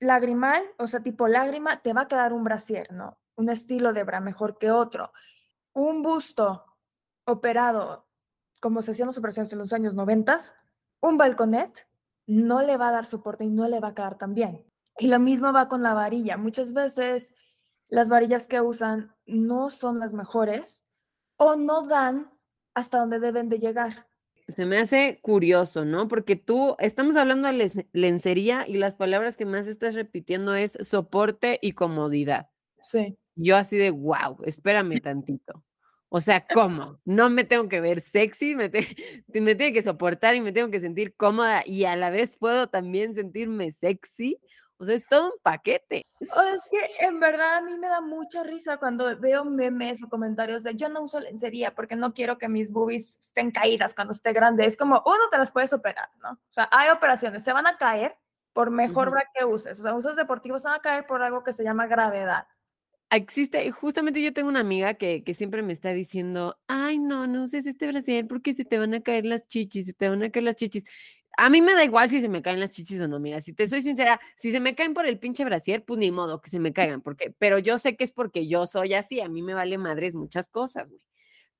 lagrimal, 0.00 0.62
o 0.78 0.86
sea, 0.86 1.00
tipo 1.00 1.28
lágrima, 1.28 1.82
te 1.82 1.92
va 1.92 2.02
a 2.02 2.08
quedar 2.08 2.32
un 2.32 2.44
brasier, 2.44 2.92
¿no? 2.92 3.18
Un 3.34 3.50
estilo 3.50 3.92
de 3.92 4.04
bra 4.04 4.20
mejor 4.20 4.58
que 4.58 4.70
otro. 4.70 5.12
Un 5.72 6.02
busto 6.02 6.64
operado 7.24 8.07
como 8.60 8.82
se 8.82 8.92
hacían 8.92 9.08
las 9.08 9.18
operaciones 9.18 9.52
en 9.52 9.58
los 9.58 9.72
años 9.72 9.94
90, 9.94 10.38
un 11.00 11.16
balconet 11.16 11.86
no 12.26 12.62
le 12.62 12.76
va 12.76 12.88
a 12.88 12.92
dar 12.92 13.06
soporte 13.06 13.44
y 13.44 13.50
no 13.50 13.68
le 13.68 13.80
va 13.80 13.88
a 13.88 13.94
quedar 13.94 14.18
tan 14.18 14.34
bien. 14.34 14.64
Y 14.98 15.08
lo 15.08 15.18
mismo 15.18 15.52
va 15.52 15.68
con 15.68 15.82
la 15.82 15.94
varilla. 15.94 16.36
Muchas 16.36 16.72
veces 16.72 17.32
las 17.88 18.08
varillas 18.08 18.46
que 18.46 18.60
usan 18.60 19.14
no 19.26 19.70
son 19.70 19.98
las 19.98 20.12
mejores 20.12 20.86
o 21.36 21.56
no 21.56 21.86
dan 21.86 22.30
hasta 22.74 22.98
donde 22.98 23.18
deben 23.18 23.48
de 23.48 23.58
llegar. 23.58 24.06
Se 24.48 24.66
me 24.66 24.78
hace 24.78 25.20
curioso, 25.22 25.84
¿no? 25.84 26.08
Porque 26.08 26.36
tú, 26.36 26.74
estamos 26.78 27.16
hablando 27.16 27.48
de 27.48 27.86
lencería 27.92 28.66
y 28.66 28.76
las 28.76 28.94
palabras 28.94 29.36
que 29.36 29.46
más 29.46 29.66
estás 29.66 29.94
repitiendo 29.94 30.54
es 30.54 30.76
soporte 30.80 31.58
y 31.62 31.72
comodidad. 31.72 32.48
Sí. 32.80 33.18
Yo 33.36 33.56
así 33.56 33.76
de, 33.76 33.90
wow, 33.90 34.38
espérame 34.44 35.00
tantito. 35.00 35.64
O 36.10 36.20
sea, 36.20 36.46
¿cómo? 36.46 36.98
No 37.04 37.28
me 37.28 37.44
tengo 37.44 37.68
que 37.68 37.80
ver 37.80 38.00
sexy, 38.00 38.54
me, 38.54 38.70
me 39.28 39.54
tiene 39.54 39.72
que 39.72 39.82
soportar 39.82 40.34
y 40.34 40.40
me 40.40 40.52
tengo 40.52 40.70
que 40.70 40.80
sentir 40.80 41.14
cómoda 41.16 41.62
y 41.66 41.84
a 41.84 41.96
la 41.96 42.10
vez 42.10 42.36
puedo 42.36 42.68
también 42.68 43.14
sentirme 43.14 43.70
sexy. 43.70 44.40
O 44.80 44.84
sea, 44.84 44.94
es 44.94 45.04
todo 45.08 45.32
un 45.32 45.40
paquete. 45.42 46.06
O 46.20 46.40
es 46.40 46.60
que 46.70 47.04
en 47.04 47.18
verdad 47.18 47.56
a 47.56 47.60
mí 47.60 47.76
me 47.76 47.88
da 47.88 48.00
mucha 48.00 48.44
risa 48.44 48.76
cuando 48.76 49.18
veo 49.18 49.44
memes 49.44 50.04
o 50.04 50.08
comentarios 50.08 50.62
de 50.62 50.76
yo 50.76 50.88
no 50.88 51.02
uso 51.02 51.18
lencería 51.18 51.74
porque 51.74 51.96
no 51.96 52.14
quiero 52.14 52.38
que 52.38 52.48
mis 52.48 52.70
boobies 52.70 53.18
estén 53.18 53.50
caídas 53.50 53.92
cuando 53.92 54.12
esté 54.12 54.32
grande. 54.32 54.66
Es 54.66 54.76
como, 54.76 55.02
uno 55.04 55.28
te 55.32 55.38
las 55.38 55.50
puedes 55.50 55.72
operar, 55.72 56.08
¿no? 56.22 56.30
O 56.30 56.38
sea, 56.48 56.68
hay 56.70 56.90
operaciones, 56.90 57.42
se 57.42 57.52
van 57.52 57.66
a 57.66 57.76
caer 57.76 58.16
por 58.52 58.70
mejor 58.70 59.10
bra 59.10 59.24
que 59.34 59.44
uses. 59.44 59.78
O 59.80 59.82
sea, 59.82 59.94
usos 59.94 60.14
deportivos 60.14 60.62
van 60.62 60.76
a 60.76 60.80
caer 60.80 61.06
por 61.06 61.22
algo 61.22 61.42
que 61.42 61.52
se 61.52 61.64
llama 61.64 61.88
gravedad. 61.88 62.46
Existe, 63.10 63.70
justamente 63.70 64.22
yo 64.22 64.32
tengo 64.32 64.48
una 64.48 64.60
amiga 64.60 64.94
que, 64.94 65.24
que 65.24 65.34
siempre 65.34 65.62
me 65.62 65.72
está 65.72 65.92
diciendo, 65.92 66.58
ay, 66.68 66.98
no, 66.98 67.26
no 67.26 67.44
uses 67.44 67.66
este 67.66 67.86
brasier 67.86 68.26
porque 68.26 68.52
se 68.54 68.64
te 68.64 68.78
van 68.78 68.94
a 68.94 69.00
caer 69.02 69.26
las 69.26 69.46
chichis, 69.48 69.86
se 69.86 69.92
te 69.94 70.08
van 70.08 70.22
a 70.22 70.30
caer 70.30 70.44
las 70.44 70.56
chichis. 70.56 70.84
A 71.36 71.50
mí 71.50 71.62
me 71.62 71.74
da 71.74 71.84
igual 71.84 72.10
si 72.10 72.20
se 72.20 72.28
me 72.28 72.42
caen 72.42 72.60
las 72.60 72.70
chichis 72.70 73.00
o 73.00 73.08
no, 73.08 73.20
mira, 73.20 73.40
si 73.40 73.52
te 73.52 73.66
soy 73.68 73.82
sincera, 73.82 74.20
si 74.36 74.50
se 74.52 74.60
me 74.60 74.74
caen 74.74 74.92
por 74.94 75.06
el 75.06 75.18
pinche 75.20 75.44
brasier, 75.44 75.84
pues 75.84 75.98
ni 76.00 76.10
modo 76.10 76.40
que 76.40 76.50
se 76.50 76.58
me 76.60 76.72
caigan, 76.72 77.00
porque, 77.02 77.32
pero 77.38 77.58
yo 77.58 77.78
sé 77.78 77.96
que 77.96 78.04
es 78.04 78.12
porque 78.12 78.48
yo 78.48 78.66
soy 78.66 78.94
así, 78.94 79.20
a 79.20 79.28
mí 79.28 79.42
me 79.42 79.54
vale 79.54 79.78
madres 79.78 80.14
muchas 80.14 80.48
cosas, 80.48 80.88
güey. 80.88 81.00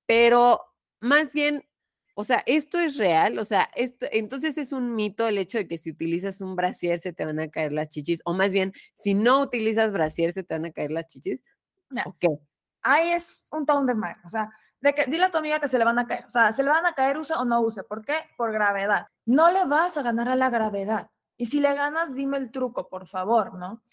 Pero 0.07 0.61
más 1.01 1.33
bien, 1.33 1.65
o 2.21 2.25
sea, 2.25 2.43
esto 2.47 2.81
es 2.81 2.97
real, 2.97 3.39
o 3.39 3.45
sea, 3.45 3.71
esto, 3.77 4.07
entonces 4.11 4.59
es 4.59 4.73
un 4.73 4.97
mito 4.97 5.29
el 5.29 5.39
hecho 5.39 5.59
de 5.59 5.69
que 5.69 5.79
si 5.79 5.93
utilizas 5.93 6.41
un 6.41 6.57
brasier 6.57 6.99
se 6.99 7.13
te 7.13 7.25
van 7.25 7.39
a 7.39 7.49
caer 7.49 7.73
las 7.73 7.91
chichis, 7.91 8.23
o 8.25 8.35
más 8.35 8.53
bien, 8.53 8.73
si 8.95 9.15
no 9.15 9.41
utilizas 9.41 9.93
brasier 9.93 10.33
se 10.33 10.43
te 10.43 10.53
van 10.53 10.67
a 10.67 10.73
caer 10.73 10.91
las 10.91 11.07
chichis. 11.07 11.41
Mira, 11.91 12.03
¿O 12.09 12.17
qué? 12.19 12.27
Ahí 12.83 13.13
es 13.13 13.47
un 13.53 13.65
todo 13.65 13.79
un 13.79 13.87
desmadre. 13.87 14.17
O 14.25 14.29
sea, 14.29 14.51
de 14.81 14.95
que, 14.95 15.05
dile 15.05 15.27
a 15.27 15.31
tu 15.31 15.39
amiga 15.39 15.61
que 15.61 15.69
se 15.69 15.79
le 15.79 15.85
van 15.85 16.01
a 16.01 16.09
caer. 16.09 16.25
O 16.27 16.31
sea, 16.31 16.51
se 16.51 16.65
le 16.65 16.71
van 16.71 16.87
a 16.87 16.93
caer, 16.93 17.19
use 17.19 17.35
o 17.35 17.45
no 17.45 17.61
use. 17.61 17.85
¿Por 17.85 18.05
qué? 18.05 18.17
Por 18.37 18.51
gravedad. 18.51 19.07
No 19.25 19.53
le 19.53 19.65
vas 19.67 19.97
a 19.97 20.03
ganar 20.03 20.29
a 20.29 20.35
la 20.35 20.51
gravedad. 20.51 21.11
Y 21.37 21.47
si 21.47 21.61
le 21.61 21.73
ganas, 21.73 22.17
dime 22.17 22.39
el 22.39 22.51
truco, 22.51 22.89
por 22.89 23.07
favor, 23.07 23.57
¿no? 23.57 23.85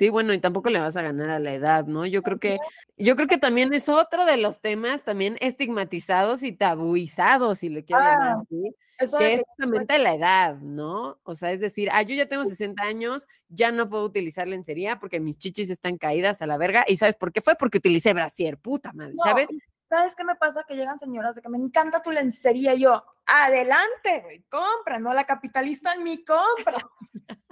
Sí, 0.00 0.08
bueno, 0.08 0.32
y 0.32 0.38
tampoco 0.38 0.70
le 0.70 0.78
vas 0.78 0.96
a 0.96 1.02
ganar 1.02 1.28
a 1.28 1.38
la 1.38 1.52
edad, 1.52 1.84
¿no? 1.84 2.06
Yo 2.06 2.22
creo 2.22 2.38
que, 2.38 2.56
yo 2.96 3.16
creo 3.16 3.28
que 3.28 3.36
también 3.36 3.74
es 3.74 3.90
otro 3.90 4.24
de 4.24 4.38
los 4.38 4.62
temas 4.62 5.04
también 5.04 5.36
estigmatizados 5.42 6.42
y 6.42 6.52
tabuizados, 6.52 7.58
si 7.58 7.68
lo 7.68 7.84
quiero 7.84 8.00
llamar 8.00 8.28
Ah, 8.30 8.38
así, 8.40 8.74
Eso 8.96 9.18
que 9.18 9.34
es 9.34 9.42
justamente 9.46 9.98
la 9.98 10.14
edad, 10.14 10.56
¿no? 10.56 11.18
O 11.22 11.34
sea, 11.34 11.52
es 11.52 11.60
decir, 11.60 11.90
ah, 11.92 12.00
yo 12.00 12.14
ya 12.14 12.24
tengo 12.24 12.46
60 12.46 12.82
años, 12.82 13.28
ya 13.50 13.72
no 13.72 13.90
puedo 13.90 14.04
utilizar 14.04 14.48
lencería 14.48 14.98
porque 14.98 15.20
mis 15.20 15.36
chichis 15.36 15.68
están 15.68 15.98
caídas 15.98 16.40
a 16.40 16.46
la 16.46 16.56
verga. 16.56 16.86
¿Y 16.88 16.96
sabes 16.96 17.16
por 17.16 17.30
qué 17.30 17.42
fue? 17.42 17.56
Porque 17.56 17.76
utilicé 17.76 18.14
brasier, 18.14 18.56
puta 18.56 18.94
madre, 18.94 19.12
No, 19.18 19.22
¿sabes? 19.22 19.48
¿Sabes 19.90 20.14
qué 20.16 20.24
me 20.24 20.36
pasa? 20.36 20.64
Que 20.66 20.76
llegan 20.76 20.98
señoras 20.98 21.34
de 21.34 21.42
que 21.42 21.50
me 21.50 21.58
encanta 21.58 22.00
tu 22.00 22.10
lencería. 22.10 22.72
Y 22.72 22.80
yo, 22.80 23.04
adelante, 23.26 24.22
güey, 24.22 24.44
compra, 24.48 24.98
¿no? 24.98 25.12
La 25.12 25.26
capitalista 25.26 25.92
en 25.92 26.04
mí 26.04 26.24
compra. 26.24 26.88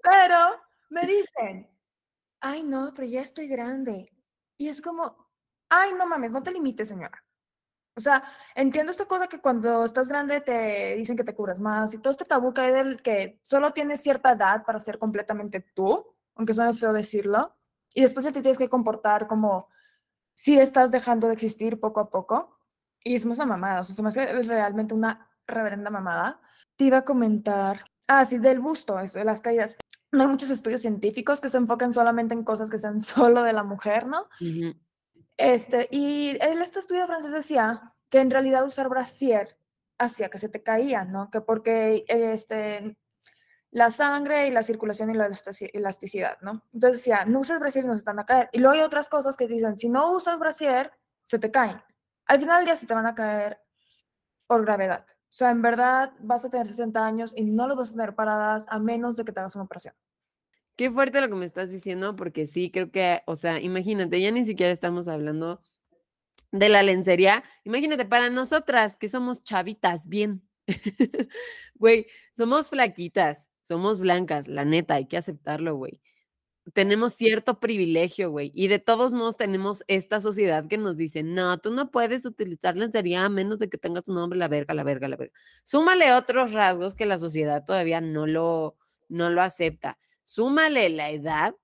Pero 0.00 0.38
me 0.90 1.00
dicen, 1.04 1.68
ay, 2.40 2.62
no, 2.62 2.92
pero 2.94 3.06
ya 3.08 3.22
estoy 3.22 3.48
grande. 3.48 4.12
Y 4.58 4.68
es 4.68 4.80
como, 4.82 5.28
ay, 5.68 5.92
no 5.94 6.06
mames, 6.06 6.32
no 6.32 6.42
te 6.42 6.52
limites, 6.52 6.88
señora. 6.88 7.24
O 7.96 8.00
sea, 8.00 8.22
entiendo 8.54 8.92
esta 8.92 9.06
cosa 9.06 9.26
que 9.26 9.40
cuando 9.40 9.84
estás 9.84 10.08
grande 10.08 10.40
te 10.40 10.94
dicen 10.96 11.16
que 11.16 11.24
te 11.24 11.34
curas 11.34 11.58
más 11.58 11.92
y 11.94 11.98
todo 11.98 12.12
este 12.12 12.24
tabú 12.24 12.54
que 12.54 12.60
hay 12.60 12.72
del 12.72 13.02
que 13.02 13.40
solo 13.42 13.72
tienes 13.72 14.00
cierta 14.00 14.32
edad 14.32 14.64
para 14.64 14.78
ser 14.78 14.98
completamente 14.98 15.60
tú, 15.74 16.06
aunque 16.36 16.54
suene 16.54 16.74
feo 16.74 16.92
decirlo, 16.92 17.56
y 17.92 18.02
después 18.02 18.24
te 18.24 18.32
tienes 18.32 18.58
que 18.58 18.68
comportar 18.68 19.26
como 19.26 19.68
si 20.34 20.58
estás 20.58 20.92
dejando 20.92 21.26
de 21.26 21.32
existir 21.32 21.80
poco 21.80 21.98
a 21.98 22.10
poco. 22.10 22.60
Y 23.02 23.16
es 23.16 23.26
más 23.26 23.38
una 23.38 23.46
mamada, 23.46 23.80
o 23.80 23.84
sea, 23.84 23.96
se 23.96 24.02
me 24.02 24.10
hace 24.10 24.42
realmente 24.42 24.94
una 24.94 25.28
reverenda 25.46 25.90
mamada. 25.90 26.40
Te 26.76 26.84
iba 26.84 26.98
a 26.98 27.04
comentar, 27.04 27.90
ah, 28.06 28.24
sí, 28.24 28.38
del 28.38 28.60
busto, 28.60 29.00
eso, 29.00 29.18
de 29.18 29.24
las 29.24 29.40
caídas. 29.40 29.76
No 30.12 30.22
hay 30.22 30.28
muchos 30.28 30.50
estudios 30.50 30.80
científicos 30.82 31.40
que 31.40 31.48
se 31.48 31.58
enfoquen 31.58 31.92
solamente 31.92 32.34
en 32.34 32.44
cosas 32.44 32.70
que 32.70 32.78
sean 32.78 32.98
solo 33.34 33.42
de 33.42 33.52
la 33.52 33.62
mujer, 33.62 34.06
¿no? 34.06 34.22
Ujú. 34.40 34.74
Este, 35.36 35.88
y 35.90 36.36
este 36.40 36.80
estudio 36.80 37.06
francés 37.06 37.32
decía 37.32 37.94
que 38.08 38.20
en 38.20 38.30
realidad 38.30 38.64
usar 38.64 38.88
brasier 38.88 39.56
hacía 39.98 40.30
que 40.30 40.38
se 40.38 40.48
te 40.48 40.62
caía, 40.62 41.04
¿no? 41.04 41.30
Que 41.30 41.40
porque 41.40 42.04
este, 42.08 42.96
la 43.70 43.90
sangre 43.90 44.48
y 44.48 44.50
la 44.50 44.62
circulación 44.62 45.10
y 45.10 45.14
la 45.14 45.28
elastici- 45.28 45.70
elasticidad, 45.72 46.38
¿no? 46.40 46.64
Entonces 46.72 47.00
decía, 47.00 47.24
no 47.24 47.40
uses 47.40 47.60
brasier 47.60 47.84
y 47.84 47.88
no 47.88 47.94
se 47.96 48.02
te 48.04 48.10
van 48.10 48.20
a 48.20 48.26
caer. 48.26 48.48
Y 48.52 48.58
luego 48.58 48.74
hay 48.74 48.80
otras 48.80 49.08
cosas 49.08 49.36
que 49.36 49.46
dicen, 49.46 49.76
si 49.76 49.88
no 49.88 50.12
usas 50.12 50.38
brasier, 50.38 50.92
se 51.24 51.38
te 51.38 51.50
caen. 51.50 51.80
Al 52.26 52.40
final 52.40 52.56
del 52.58 52.66
día 52.66 52.76
se 52.76 52.86
te 52.86 52.94
van 52.94 53.06
a 53.06 53.14
caer 53.14 53.60
por 54.46 54.64
gravedad. 54.64 55.06
O 55.30 55.34
sea, 55.38 55.50
en 55.50 55.62
verdad 55.62 56.12
vas 56.20 56.44
a 56.44 56.50
tener 56.50 56.66
60 56.66 57.04
años 57.04 57.32
y 57.36 57.44
no 57.44 57.68
los 57.68 57.76
vas 57.76 57.90
a 57.90 57.92
tener 57.92 58.14
paradas 58.14 58.66
a 58.68 58.78
menos 58.78 59.16
de 59.16 59.24
que 59.24 59.32
te 59.32 59.40
hagas 59.40 59.54
una 59.56 59.64
operación. 59.64 59.94
Qué 60.76 60.90
fuerte 60.90 61.20
lo 61.20 61.28
que 61.28 61.34
me 61.34 61.44
estás 61.44 61.70
diciendo, 61.70 62.16
porque 62.16 62.46
sí, 62.46 62.70
creo 62.70 62.90
que, 62.90 63.22
o 63.26 63.34
sea, 63.36 63.60
imagínate, 63.60 64.20
ya 64.20 64.30
ni 64.30 64.44
siquiera 64.44 64.72
estamos 64.72 65.08
hablando 65.08 65.60
de 66.52 66.68
la 66.68 66.82
lencería. 66.82 67.42
Imagínate, 67.64 68.04
para 68.04 68.30
nosotras 68.30 68.96
que 68.96 69.08
somos 69.08 69.42
chavitas, 69.42 70.06
bien. 70.08 70.48
Güey, 71.74 72.06
somos 72.36 72.70
flaquitas, 72.70 73.50
somos 73.62 74.00
blancas, 74.00 74.48
la 74.48 74.64
neta, 74.64 74.94
hay 74.94 75.06
que 75.06 75.16
aceptarlo, 75.16 75.76
güey. 75.76 76.00
Tenemos 76.72 77.14
cierto 77.14 77.60
privilegio, 77.60 78.30
güey, 78.30 78.50
y 78.54 78.68
de 78.68 78.78
todos 78.78 79.12
modos 79.12 79.36
tenemos 79.36 79.84
esta 79.86 80.20
sociedad 80.20 80.66
que 80.66 80.78
nos 80.78 80.96
dice, 80.96 81.22
no, 81.22 81.58
tú 81.58 81.70
no 81.70 81.90
puedes 81.90 82.24
utilizar 82.24 82.76
lencería 82.76 83.24
a 83.24 83.28
menos 83.28 83.58
de 83.58 83.68
que 83.68 83.78
tengas 83.78 84.04
tu 84.04 84.12
nombre, 84.12 84.38
la 84.38 84.48
verga, 84.48 84.74
la 84.74 84.82
verga, 84.82 85.08
la 85.08 85.16
verga. 85.16 85.34
Súmale 85.64 86.12
otros 86.12 86.52
rasgos 86.52 86.94
que 86.94 87.06
la 87.06 87.18
sociedad 87.18 87.64
todavía 87.64 88.00
no 88.00 88.26
lo, 88.26 88.76
no 89.08 89.30
lo 89.30 89.42
acepta. 89.42 89.98
Súmale 90.24 90.88
la 90.90 91.10
edad. 91.10 91.54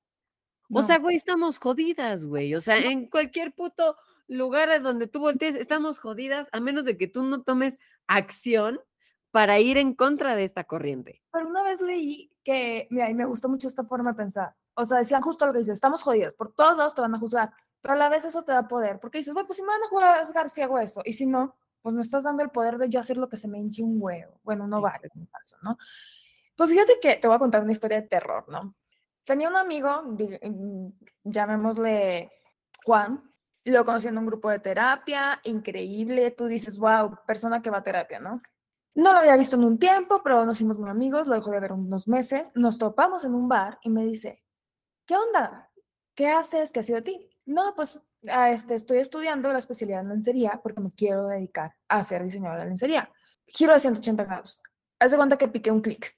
O 0.71 0.83
sea, 0.83 0.99
güey, 0.99 1.17
estamos 1.17 1.59
jodidas, 1.59 2.25
güey. 2.25 2.55
O 2.55 2.61
sea, 2.61 2.79
en 2.79 3.07
cualquier 3.09 3.53
puto 3.53 3.97
lugar 4.27 4.71
a 4.71 4.79
donde 4.79 5.07
tú 5.07 5.21
voltees, 5.21 5.55
estamos 5.55 5.99
jodidas, 5.99 6.49
a 6.53 6.61
menos 6.61 6.85
de 6.85 6.97
que 6.97 7.07
tú 7.07 7.25
no 7.25 7.43
tomes 7.43 7.79
acción 8.07 8.81
para 9.31 9.59
ir 9.59 9.77
en 9.79 9.95
contra 9.95 10.37
de 10.37 10.45
esta 10.45 10.65
corriente. 10.65 11.23
Pero 11.33 11.49
una 11.49 11.63
vez 11.63 11.81
leí 11.81 12.31
que, 12.45 12.87
mira, 12.91 13.11
y 13.11 13.15
me 13.15 13.25
gustó 13.25 13.49
mucho 13.49 13.69
esta 13.69 13.85
forma 13.85 14.13
de 14.13 14.17
pensar. 14.17 14.55
O 14.75 14.85
sea, 14.85 14.99
decían 14.99 15.23
justo 15.23 15.47
lo 15.47 15.53
que 15.53 15.61
dices, 15.61 15.75
estamos 15.75 16.03
jodidos, 16.03 16.35
por 16.35 16.53
todos 16.53 16.77
lados 16.77 16.95
te 16.95 17.01
van 17.01 17.15
a 17.15 17.19
juzgar, 17.19 17.53
pero 17.81 17.95
a 17.95 17.97
la 17.97 18.09
vez 18.09 18.25
eso 18.25 18.43
te 18.43 18.53
da 18.53 18.67
poder, 18.67 18.99
porque 19.01 19.19
dices, 19.19 19.35
bueno, 19.35 19.47
pues 19.47 19.57
si 19.57 19.63
me 19.63 19.69
van 19.69 19.83
a 19.83 19.89
juzgar 19.89 20.51
si 20.51 20.63
hago 20.63 20.79
eso, 20.79 21.03
y 21.05 21.13
si 21.13 21.27
no, 21.27 21.57
pues 21.83 21.95
me 21.95 22.01
estás 22.01 22.25
dando 22.25 22.43
el 22.43 22.51
poder 22.51 22.79
de 22.79 22.89
yo 22.89 22.99
hacer 23.01 23.17
lo 23.17 23.29
que 23.29 23.37
se 23.37 23.47
me 23.47 23.59
hinche 23.59 23.83
un 23.83 23.97
huevo, 24.01 24.41
bueno, 24.43 24.65
un 24.65 24.73
ovario, 24.73 25.11
en 25.15 25.21
mi 25.21 25.27
caso, 25.27 25.57
¿no? 25.63 25.77
Pues 26.57 26.71
fíjate 26.71 26.99
que 27.01 27.17
te 27.17 27.27
voy 27.27 27.37
a 27.37 27.39
contar 27.39 27.63
una 27.63 27.73
historia 27.73 28.01
de 28.01 28.09
terror, 28.09 28.47
¿no? 28.49 28.75
Tenía 29.25 29.49
un 29.49 29.57
amigo, 29.57 30.03
mm, 30.03 30.89
llamémosle 31.25 32.33
Juan, 32.85 33.23
lo 33.65 33.85
conocí 33.85 34.09
en 34.09 34.19
un 34.19 34.27
grupo 34.27 34.51
de 34.51 34.59
terapia, 34.59 35.41
increíble, 35.45 36.31
tú 36.31 36.47
dices, 36.47 36.79
wow, 36.79 37.19
persona 37.27 37.63
que 37.63 37.71
va 37.71 37.79
a 37.79 37.83
terapia, 37.83 38.21
¿no? 38.21 38.43
No 38.95 39.13
lo 39.13 39.19
había 39.19 39.37
visto 39.37 39.57
en 39.57 39.65
un 39.65 39.79
tiempo, 39.79 40.23
pero 40.23 40.45
nos 40.45 40.57
hicimos 40.57 40.79
muy 40.79 40.91
amigos, 40.91 41.27
lo 41.27 41.35
dejó 41.35 41.51
de 41.51 41.61
ver 41.61 41.73
unos 41.73 42.07
meses, 42.07 42.53
nos 42.55 42.79
topamos 42.79 43.25
en 43.25 43.35
un 43.35 43.49
bar 43.49 43.79
y 43.83 43.91
me 43.91 44.05
dice, 44.05 44.44
¿qué 45.07 45.17
onda? 45.17 45.71
¿Qué 46.15 46.29
haces? 46.29 46.73
¿Qué 46.73 46.81
ha 46.81 46.83
sido 46.83 46.97
de 46.97 47.03
ti? 47.03 47.31
No, 47.47 47.75
pues 47.75 48.01
a 48.29 48.51
este, 48.51 48.75
estoy 48.75 48.99
estudiando 48.99 49.53
la 49.53 49.59
especialidad 49.59 50.01
en 50.01 50.09
lencería 50.09 50.61
porque 50.63 50.81
me 50.81 50.93
quiero 50.93 51.27
dedicar 51.29 51.75
a 51.89 52.05
ser 52.05 52.25
diseñadora 52.25 52.63
de 52.63 52.71
lencería. 52.71 53.11
Giro 53.47 53.75
de 53.75 53.81
180 53.81 54.25
grados. 54.25 54.63
Haz 54.99 55.11
de 55.11 55.17
cuenta 55.17 55.37
que 55.37 55.49
piqué 55.49 55.71
un 55.71 55.81
clic. 55.81 56.17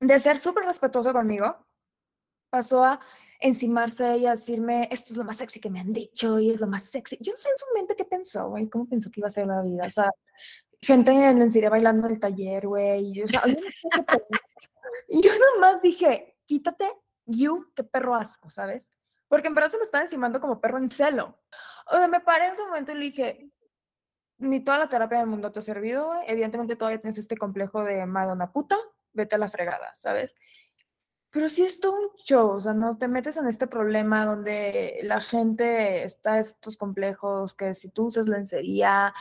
De 0.00 0.18
ser 0.20 0.38
súper 0.38 0.64
respetuoso 0.64 1.12
conmigo, 1.12 1.66
pasó 2.50 2.84
a 2.84 3.00
encimarse 3.40 4.18
y 4.18 4.26
a 4.26 4.32
decirme, 4.32 4.88
esto 4.90 5.12
es 5.12 5.16
lo 5.16 5.24
más 5.24 5.36
sexy 5.36 5.60
que 5.60 5.70
me 5.70 5.80
han 5.80 5.92
dicho 5.92 6.38
y 6.38 6.50
es 6.50 6.60
lo 6.60 6.66
más 6.66 6.84
sexy. 6.84 7.16
Yo 7.20 7.32
no 7.32 7.36
sé 7.36 7.48
en 7.48 7.58
su 7.58 7.66
mente 7.74 7.96
qué 7.96 8.04
pensó, 8.04 8.50
güey, 8.50 8.68
cómo 8.68 8.86
pensó 8.86 9.10
que 9.10 9.20
iba 9.20 9.28
a 9.28 9.30
ser 9.30 9.46
la 9.46 9.62
vida. 9.62 9.84
O 9.86 9.90
sea, 9.90 10.10
gente 10.82 11.12
en 11.12 11.38
lencería 11.38 11.70
bailando 11.70 12.06
en 12.06 12.14
el 12.14 12.20
taller, 12.20 12.66
güey. 12.66 13.18
y, 13.18 13.22
O 13.22 13.28
sea, 13.28 13.42
yo 15.08 15.20
yo 15.22 15.30
nomás 15.54 15.80
dije, 15.82 16.36
quítate, 16.46 16.90
you, 17.26 17.70
qué 17.74 17.84
perro 17.84 18.14
asco, 18.14 18.50
¿sabes? 18.50 18.90
Porque 19.28 19.48
en 19.48 19.54
verdad 19.54 19.70
se 19.70 19.78
me 19.78 19.84
estaba 19.84 20.04
encimando 20.04 20.40
como 20.40 20.60
perro 20.60 20.78
en 20.78 20.88
celo. 20.88 21.38
O 21.90 21.96
sea, 21.96 22.08
me 22.08 22.20
paré 22.20 22.46
en 22.46 22.52
ese 22.52 22.64
momento 22.64 22.92
y 22.92 22.94
le 22.94 23.00
dije, 23.00 23.50
ni 24.38 24.60
toda 24.60 24.78
la 24.78 24.88
terapia 24.88 25.18
del 25.18 25.26
mundo 25.26 25.52
te 25.52 25.58
ha 25.58 25.62
servido, 25.62 26.06
güey. 26.06 26.20
Evidentemente 26.26 26.76
todavía 26.76 27.00
tienes 27.00 27.18
este 27.18 27.36
complejo 27.36 27.84
de 27.84 28.06
Madonna 28.06 28.52
puta, 28.52 28.76
vete 29.12 29.34
a 29.34 29.38
la 29.38 29.50
fregada, 29.50 29.94
¿sabes? 29.96 30.34
Pero 31.30 31.48
sí 31.48 31.64
es 31.64 31.80
todo 31.80 31.92
un 31.92 32.16
show, 32.24 32.50
o 32.50 32.60
sea, 32.60 32.72
no 32.72 32.96
te 32.96 33.08
metes 33.08 33.36
en 33.36 33.46
este 33.46 33.66
problema 33.66 34.24
donde 34.24 35.00
la 35.02 35.20
gente 35.20 36.04
está 36.04 36.38
estos 36.38 36.76
complejos, 36.76 37.52
que 37.52 37.74
si 37.74 37.90
tú 37.90 38.06
usas 38.06 38.28
lencería, 38.28 39.12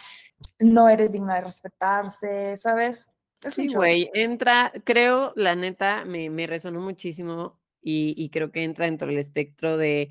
no 0.59 0.87
eres 0.87 1.11
digna 1.11 1.35
de 1.35 1.41
respetarse, 1.41 2.55
¿sabes? 2.57 3.11
Es 3.41 3.55
Sí, 3.55 3.67
güey, 3.73 4.09
entra, 4.13 4.71
creo, 4.85 5.33
la 5.35 5.55
neta, 5.55 6.05
me, 6.05 6.29
me 6.29 6.47
resonó 6.47 6.79
muchísimo 6.79 7.59
y, 7.85 8.15
y 8.17 8.29
creo 8.29 8.51
que 8.51 8.63
entra 8.63 8.85
dentro 8.87 9.07
del 9.07 9.19
espectro 9.19 9.77
de 9.77 10.09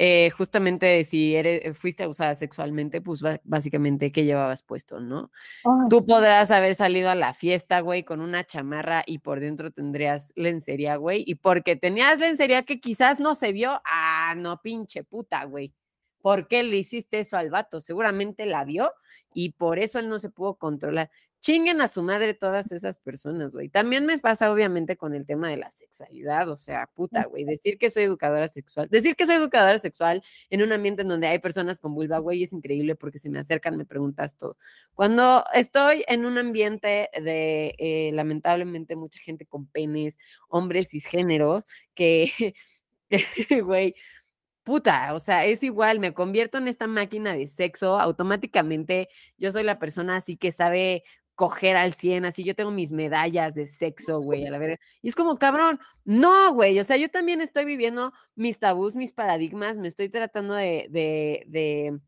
eh, 0.00 0.30
justamente 0.30 0.86
de 0.86 1.02
si 1.02 1.34
eres, 1.34 1.76
fuiste 1.76 2.04
abusada 2.04 2.36
sexualmente, 2.36 3.00
pues 3.00 3.20
básicamente 3.42 4.12
qué 4.12 4.24
llevabas 4.24 4.62
puesto, 4.62 5.00
¿no? 5.00 5.32
Ay, 5.64 5.88
Tú 5.90 5.98
sí. 5.98 6.06
podrás 6.06 6.52
haber 6.52 6.76
salido 6.76 7.10
a 7.10 7.16
la 7.16 7.34
fiesta, 7.34 7.80
güey, 7.80 8.04
con 8.04 8.20
una 8.20 8.44
chamarra 8.44 9.02
y 9.04 9.18
por 9.18 9.40
dentro 9.40 9.72
tendrías 9.72 10.32
lencería, 10.36 10.94
güey, 10.94 11.24
y 11.26 11.34
porque 11.34 11.74
tenías 11.74 12.20
lencería 12.20 12.62
que 12.62 12.78
quizás 12.78 13.18
no 13.18 13.34
se 13.34 13.50
vio, 13.52 13.82
ah, 13.84 14.34
no, 14.36 14.62
pinche 14.62 15.02
puta, 15.02 15.44
güey. 15.46 15.74
¿Por 16.20 16.48
qué 16.48 16.62
le 16.62 16.76
hiciste 16.76 17.20
eso 17.20 17.36
al 17.36 17.50
vato? 17.50 17.80
Seguramente 17.80 18.46
la 18.46 18.64
vio 18.64 18.92
y 19.34 19.50
por 19.52 19.78
eso 19.78 19.98
él 19.98 20.08
no 20.08 20.18
se 20.18 20.30
pudo 20.30 20.56
controlar. 20.56 21.10
Chinguen 21.40 21.80
a 21.80 21.86
su 21.86 22.02
madre 22.02 22.34
todas 22.34 22.72
esas 22.72 22.98
personas, 22.98 23.52
güey. 23.52 23.68
También 23.68 24.04
me 24.04 24.18
pasa 24.18 24.52
obviamente 24.52 24.96
con 24.96 25.14
el 25.14 25.24
tema 25.24 25.48
de 25.48 25.56
la 25.56 25.70
sexualidad, 25.70 26.48
o 26.48 26.56
sea, 26.56 26.88
puta, 26.94 27.26
güey, 27.26 27.44
decir 27.44 27.78
que 27.78 27.90
soy 27.90 28.02
educadora 28.04 28.48
sexual, 28.48 28.88
decir 28.90 29.14
que 29.14 29.24
soy 29.24 29.36
educadora 29.36 29.78
sexual 29.78 30.24
en 30.50 30.62
un 30.62 30.72
ambiente 30.72 31.02
en 31.02 31.08
donde 31.08 31.28
hay 31.28 31.38
personas 31.38 31.78
con 31.78 31.94
vulva, 31.94 32.18
güey, 32.18 32.42
es 32.42 32.52
increíble 32.52 32.96
porque 32.96 33.20
se 33.20 33.30
me 33.30 33.38
acercan, 33.38 33.76
me 33.76 33.84
preguntas 33.86 34.36
todo. 34.36 34.56
Cuando 34.94 35.44
estoy 35.54 36.04
en 36.08 36.26
un 36.26 36.38
ambiente 36.38 37.08
de, 37.14 37.74
eh, 37.78 38.10
lamentablemente, 38.14 38.96
mucha 38.96 39.20
gente 39.20 39.46
con 39.46 39.66
penes, 39.68 40.18
hombres 40.48 40.88
cisgéneros, 40.90 41.64
que, 41.94 42.54
güey, 43.64 43.94
puta, 44.68 45.14
o 45.14 45.18
sea, 45.18 45.46
es 45.46 45.62
igual, 45.62 45.98
me 45.98 46.12
convierto 46.12 46.58
en 46.58 46.68
esta 46.68 46.86
máquina 46.86 47.32
de 47.34 47.46
sexo, 47.46 47.98
automáticamente 47.98 49.08
yo 49.38 49.50
soy 49.50 49.64
la 49.64 49.78
persona 49.78 50.16
así 50.16 50.36
que 50.36 50.52
sabe 50.52 51.04
coger 51.36 51.74
al 51.76 51.94
100, 51.94 52.26
así 52.26 52.44
yo 52.44 52.54
tengo 52.54 52.70
mis 52.70 52.92
medallas 52.92 53.54
de 53.54 53.64
sexo, 53.64 54.20
güey, 54.20 54.44
a 54.44 54.50
la 54.50 54.58
verga. 54.58 54.78
Y 55.00 55.08
es 55.08 55.14
como, 55.14 55.38
cabrón, 55.38 55.80
no, 56.04 56.52
güey, 56.52 56.78
o 56.80 56.84
sea, 56.84 56.98
yo 56.98 57.08
también 57.08 57.40
estoy 57.40 57.64
viviendo 57.64 58.12
mis 58.34 58.58
tabús, 58.58 58.94
mis 58.94 59.14
paradigmas, 59.14 59.78
me 59.78 59.88
estoy 59.88 60.10
tratando 60.10 60.52
de, 60.52 60.86
de, 60.90 61.44
de, 61.46 61.98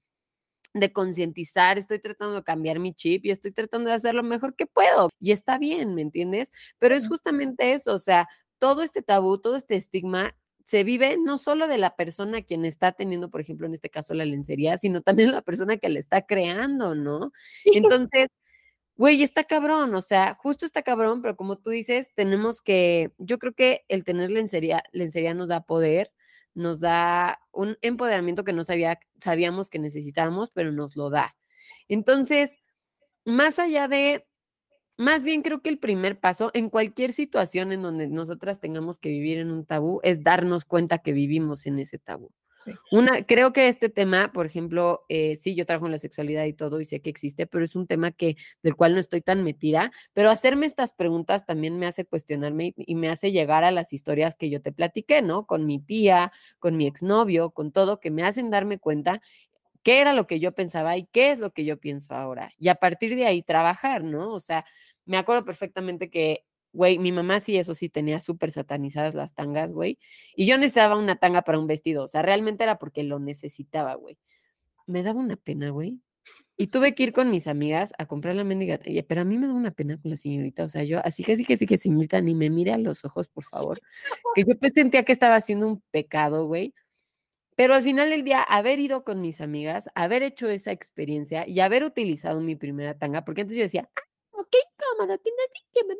de 0.74 0.92
concientizar, 0.92 1.78
estoy 1.78 1.98
tratando 1.98 2.34
de 2.36 2.44
cambiar 2.44 2.78
mi 2.78 2.92
chip 2.92 3.24
y 3.24 3.30
estoy 3.30 3.52
tratando 3.52 3.88
de 3.88 3.94
hacer 3.96 4.14
lo 4.14 4.22
mejor 4.22 4.54
que 4.54 4.66
puedo. 4.66 5.08
Y 5.18 5.32
está 5.32 5.56
bien, 5.56 5.94
¿me 5.94 6.02
entiendes? 6.02 6.52
Pero 6.78 6.94
es 6.94 7.08
justamente 7.08 7.72
eso, 7.72 7.94
o 7.94 7.98
sea, 7.98 8.28
todo 8.58 8.82
este 8.82 9.00
tabú, 9.00 9.38
todo 9.40 9.56
este 9.56 9.76
estigma 9.76 10.34
se 10.70 10.84
vive 10.84 11.16
no 11.18 11.36
solo 11.36 11.66
de 11.66 11.78
la 11.78 11.96
persona 11.96 12.42
quien 12.42 12.64
está 12.64 12.92
teniendo, 12.92 13.28
por 13.28 13.40
ejemplo, 13.40 13.66
en 13.66 13.74
este 13.74 13.90
caso 13.90 14.14
la 14.14 14.24
lencería, 14.24 14.78
sino 14.78 15.02
también 15.02 15.32
la 15.32 15.42
persona 15.42 15.78
que 15.78 15.88
la 15.88 15.98
está 15.98 16.26
creando, 16.26 16.94
¿no? 16.94 17.32
Entonces, 17.64 18.28
güey, 18.94 19.20
está 19.24 19.42
cabrón, 19.42 19.92
o 19.96 20.00
sea, 20.00 20.34
justo 20.36 20.64
está 20.64 20.82
cabrón, 20.82 21.22
pero 21.22 21.34
como 21.34 21.56
tú 21.58 21.70
dices, 21.70 22.06
tenemos 22.14 22.62
que, 22.62 23.10
yo 23.18 23.40
creo 23.40 23.52
que 23.52 23.84
el 23.88 24.04
tener 24.04 24.30
lencería, 24.30 24.84
lencería 24.92 25.34
nos 25.34 25.48
da 25.48 25.62
poder, 25.62 26.12
nos 26.54 26.78
da 26.78 27.40
un 27.50 27.76
empoderamiento 27.82 28.44
que 28.44 28.52
no 28.52 28.62
sabía, 28.62 29.00
sabíamos 29.20 29.70
que 29.70 29.80
necesitábamos, 29.80 30.52
pero 30.52 30.70
nos 30.70 30.94
lo 30.94 31.10
da. 31.10 31.34
Entonces, 31.88 32.60
más 33.24 33.58
allá 33.58 33.88
de 33.88 34.24
más 35.00 35.22
bien 35.22 35.40
creo 35.40 35.62
que 35.62 35.70
el 35.70 35.78
primer 35.78 36.20
paso 36.20 36.50
en 36.52 36.68
cualquier 36.68 37.12
situación 37.12 37.72
en 37.72 37.80
donde 37.80 38.06
nosotras 38.06 38.60
tengamos 38.60 38.98
que 38.98 39.08
vivir 39.08 39.38
en 39.38 39.50
un 39.50 39.64
tabú 39.64 40.00
es 40.02 40.22
darnos 40.22 40.66
cuenta 40.66 40.98
que 40.98 41.12
vivimos 41.12 41.66
en 41.66 41.78
ese 41.78 41.98
tabú. 41.98 42.30
Una, 42.90 43.24
creo 43.24 43.54
que 43.54 43.68
este 43.68 43.88
tema, 43.88 44.32
por 44.34 44.44
ejemplo, 44.44 45.06
eh, 45.08 45.36
sí, 45.36 45.54
yo 45.54 45.64
trabajo 45.64 45.86
en 45.86 45.92
la 45.92 45.98
sexualidad 45.98 46.44
y 46.44 46.52
todo 46.52 46.82
y 46.82 46.84
sé 46.84 47.00
que 47.00 47.08
existe, 47.08 47.46
pero 47.46 47.64
es 47.64 47.74
un 47.74 47.86
tema 47.86 48.10
que 48.10 48.36
del 48.62 48.76
cual 48.76 48.92
no 48.92 49.00
estoy 49.00 49.22
tan 49.22 49.42
metida. 49.42 49.90
Pero 50.12 50.28
hacerme 50.28 50.66
estas 50.66 50.92
preguntas 50.92 51.46
también 51.46 51.78
me 51.78 51.86
hace 51.86 52.04
cuestionarme 52.04 52.74
y, 52.76 52.92
y 52.92 52.94
me 52.96 53.08
hace 53.08 53.32
llegar 53.32 53.64
a 53.64 53.70
las 53.70 53.94
historias 53.94 54.36
que 54.36 54.50
yo 54.50 54.60
te 54.60 54.72
platiqué, 54.72 55.22
¿no? 55.22 55.46
Con 55.46 55.64
mi 55.64 55.78
tía, 55.78 56.32
con 56.58 56.76
mi 56.76 56.86
exnovio, 56.86 57.50
con 57.52 57.72
todo, 57.72 57.98
que 57.98 58.10
me 58.10 58.24
hacen 58.24 58.50
darme 58.50 58.78
cuenta 58.78 59.22
qué 59.82 60.00
era 60.00 60.12
lo 60.12 60.26
que 60.26 60.40
yo 60.40 60.52
pensaba 60.52 60.96
y 60.96 61.06
qué 61.06 61.30
es 61.30 61.38
lo 61.38 61.52
que 61.52 61.64
yo 61.64 61.78
pienso 61.78 62.14
ahora. 62.14 62.52
Y 62.58 62.68
a 62.68 62.74
partir 62.74 63.16
de 63.16 63.26
ahí 63.26 63.42
trabajar, 63.42 64.04
¿no? 64.04 64.28
O 64.32 64.40
sea, 64.40 64.64
me 65.06 65.16
acuerdo 65.16 65.44
perfectamente 65.44 66.10
que, 66.10 66.44
güey, 66.72 66.98
mi 66.98 67.12
mamá 67.12 67.40
sí, 67.40 67.56
eso 67.56 67.74
sí, 67.74 67.88
tenía 67.88 68.20
súper 68.20 68.50
satanizadas 68.50 69.14
las 69.14 69.34
tangas, 69.34 69.72
güey. 69.72 69.98
Y 70.36 70.46
yo 70.46 70.56
necesitaba 70.58 70.96
una 70.96 71.16
tanga 71.16 71.42
para 71.42 71.58
un 71.58 71.66
vestido. 71.66 72.04
O 72.04 72.08
sea, 72.08 72.22
realmente 72.22 72.64
era 72.64 72.78
porque 72.78 73.02
lo 73.02 73.18
necesitaba, 73.18 73.94
güey. 73.94 74.18
Me 74.86 75.02
daba 75.02 75.20
una 75.20 75.36
pena, 75.36 75.70
güey. 75.70 76.00
Y 76.56 76.68
tuve 76.68 76.94
que 76.94 77.04
ir 77.04 77.12
con 77.12 77.30
mis 77.30 77.46
amigas 77.46 77.92
a 77.98 78.06
comprar 78.06 78.34
la 78.36 78.44
mendiga. 78.44 78.78
Pero 79.08 79.22
a 79.22 79.24
mí 79.24 79.38
me 79.38 79.46
da 79.46 79.54
una 79.54 79.70
pena 79.70 79.98
con 79.98 80.10
la 80.10 80.16
señorita. 80.16 80.64
O 80.64 80.68
sea, 80.68 80.84
yo, 80.84 81.00
así 81.04 81.24
que 81.24 81.36
sí 81.36 81.44
que 81.44 81.56
sí 81.56 81.66
que 81.66 81.78
señorita, 81.78 82.20
ni 82.20 82.34
me 82.34 82.50
mire 82.50 82.72
a 82.72 82.78
los 82.78 83.04
ojos, 83.04 83.28
por 83.28 83.44
favor. 83.44 83.80
Que 84.34 84.44
yo 84.44 84.58
pues 84.58 84.72
sentía 84.74 85.04
que 85.04 85.12
estaba 85.12 85.36
haciendo 85.36 85.66
un 85.66 85.82
pecado, 85.90 86.46
güey. 86.46 86.74
Pero 87.56 87.74
al 87.74 87.82
final 87.82 88.10
del 88.10 88.24
día, 88.24 88.42
haber 88.42 88.78
ido 88.78 89.04
con 89.04 89.20
mis 89.20 89.40
amigas, 89.40 89.90
haber 89.94 90.22
hecho 90.22 90.48
esa 90.48 90.72
experiencia 90.72 91.46
y 91.46 91.60
haber 91.60 91.84
utilizado 91.84 92.40
mi 92.40 92.56
primera 92.56 92.96
tanga, 92.96 93.24
porque 93.24 93.42
antes 93.42 93.56
yo 93.56 93.62
decía, 93.62 93.90
qué 94.50 94.58
incómodo, 94.58 95.18
que 95.22 95.30
no 95.30 95.42
sé 95.52 95.60
qué, 95.72 95.84
me 95.84 95.94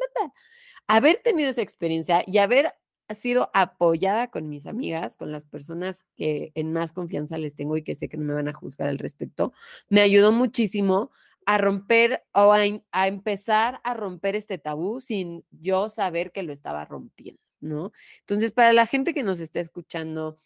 Haber 0.87 1.19
tenido 1.19 1.51
esa 1.51 1.63
experiencia 1.63 2.25
y 2.27 2.39
haber 2.39 2.75
sido 3.15 3.51
apoyada 3.55 4.31
con 4.31 4.49
mis 4.49 4.67
amigas, 4.67 5.17
con 5.17 5.33
las 5.33 5.45
personas 5.45 6.07
que 6.17 6.53
en 6.55 6.73
más 6.73 6.93
confianza 6.93 7.39
les 7.39 7.55
tengo 7.55 7.77
y 7.77 7.83
que 7.83 7.95
sé 7.95 8.09
que 8.09 8.17
no 8.17 8.25
me 8.25 8.35
van 8.35 8.49
a 8.49 8.53
juzgar 8.53 8.89
al 8.89 8.99
respecto, 8.99 9.53
me 9.89 10.01
ayudó 10.01 10.33
muchísimo 10.33 11.11
a 11.47 11.59
romper 11.59 12.25
o 12.33 12.53
a, 12.53 12.61
a, 12.93 13.09
empezar 13.09 13.81
a 13.83 13.95
romper 13.95 14.37
este 14.37 14.59
tabú 14.59 15.01
sin 15.01 15.45
yo 15.51 15.89
saber 15.89 16.33
que 16.33 16.43
lo 16.43 16.53
estaba 16.53 16.85
rompiendo, 16.85 17.41
¿no? 17.61 17.93
Entonces, 18.21 18.53
para 18.53 18.73
la 18.73 18.87
gente 18.87 19.15
que 19.15 19.23
nos 19.23 19.41
está 19.41 19.59
escuchando, 19.59 20.39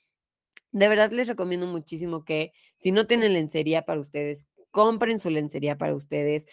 de 0.73 0.89
verdad 0.89 1.11
les 1.13 1.29
recomiendo 1.29 1.67
muchísimo 1.67 2.25
que 2.25 2.53
si 2.77 2.93
no 2.93 3.07
tienen 3.07 3.35
lencería 3.35 3.85
para 3.85 4.01
ustedes, 4.01 4.47
compren 4.71 5.21
su 5.21 5.31
lencería 5.31 5.79
para 5.79 5.95
ustedes, 5.95 6.47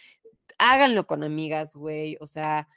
háganlo 0.61 1.07
con 1.07 1.23
amigas, 1.23 1.75
güey, 1.75 2.17
o 2.21 2.27
sea, 2.27 2.67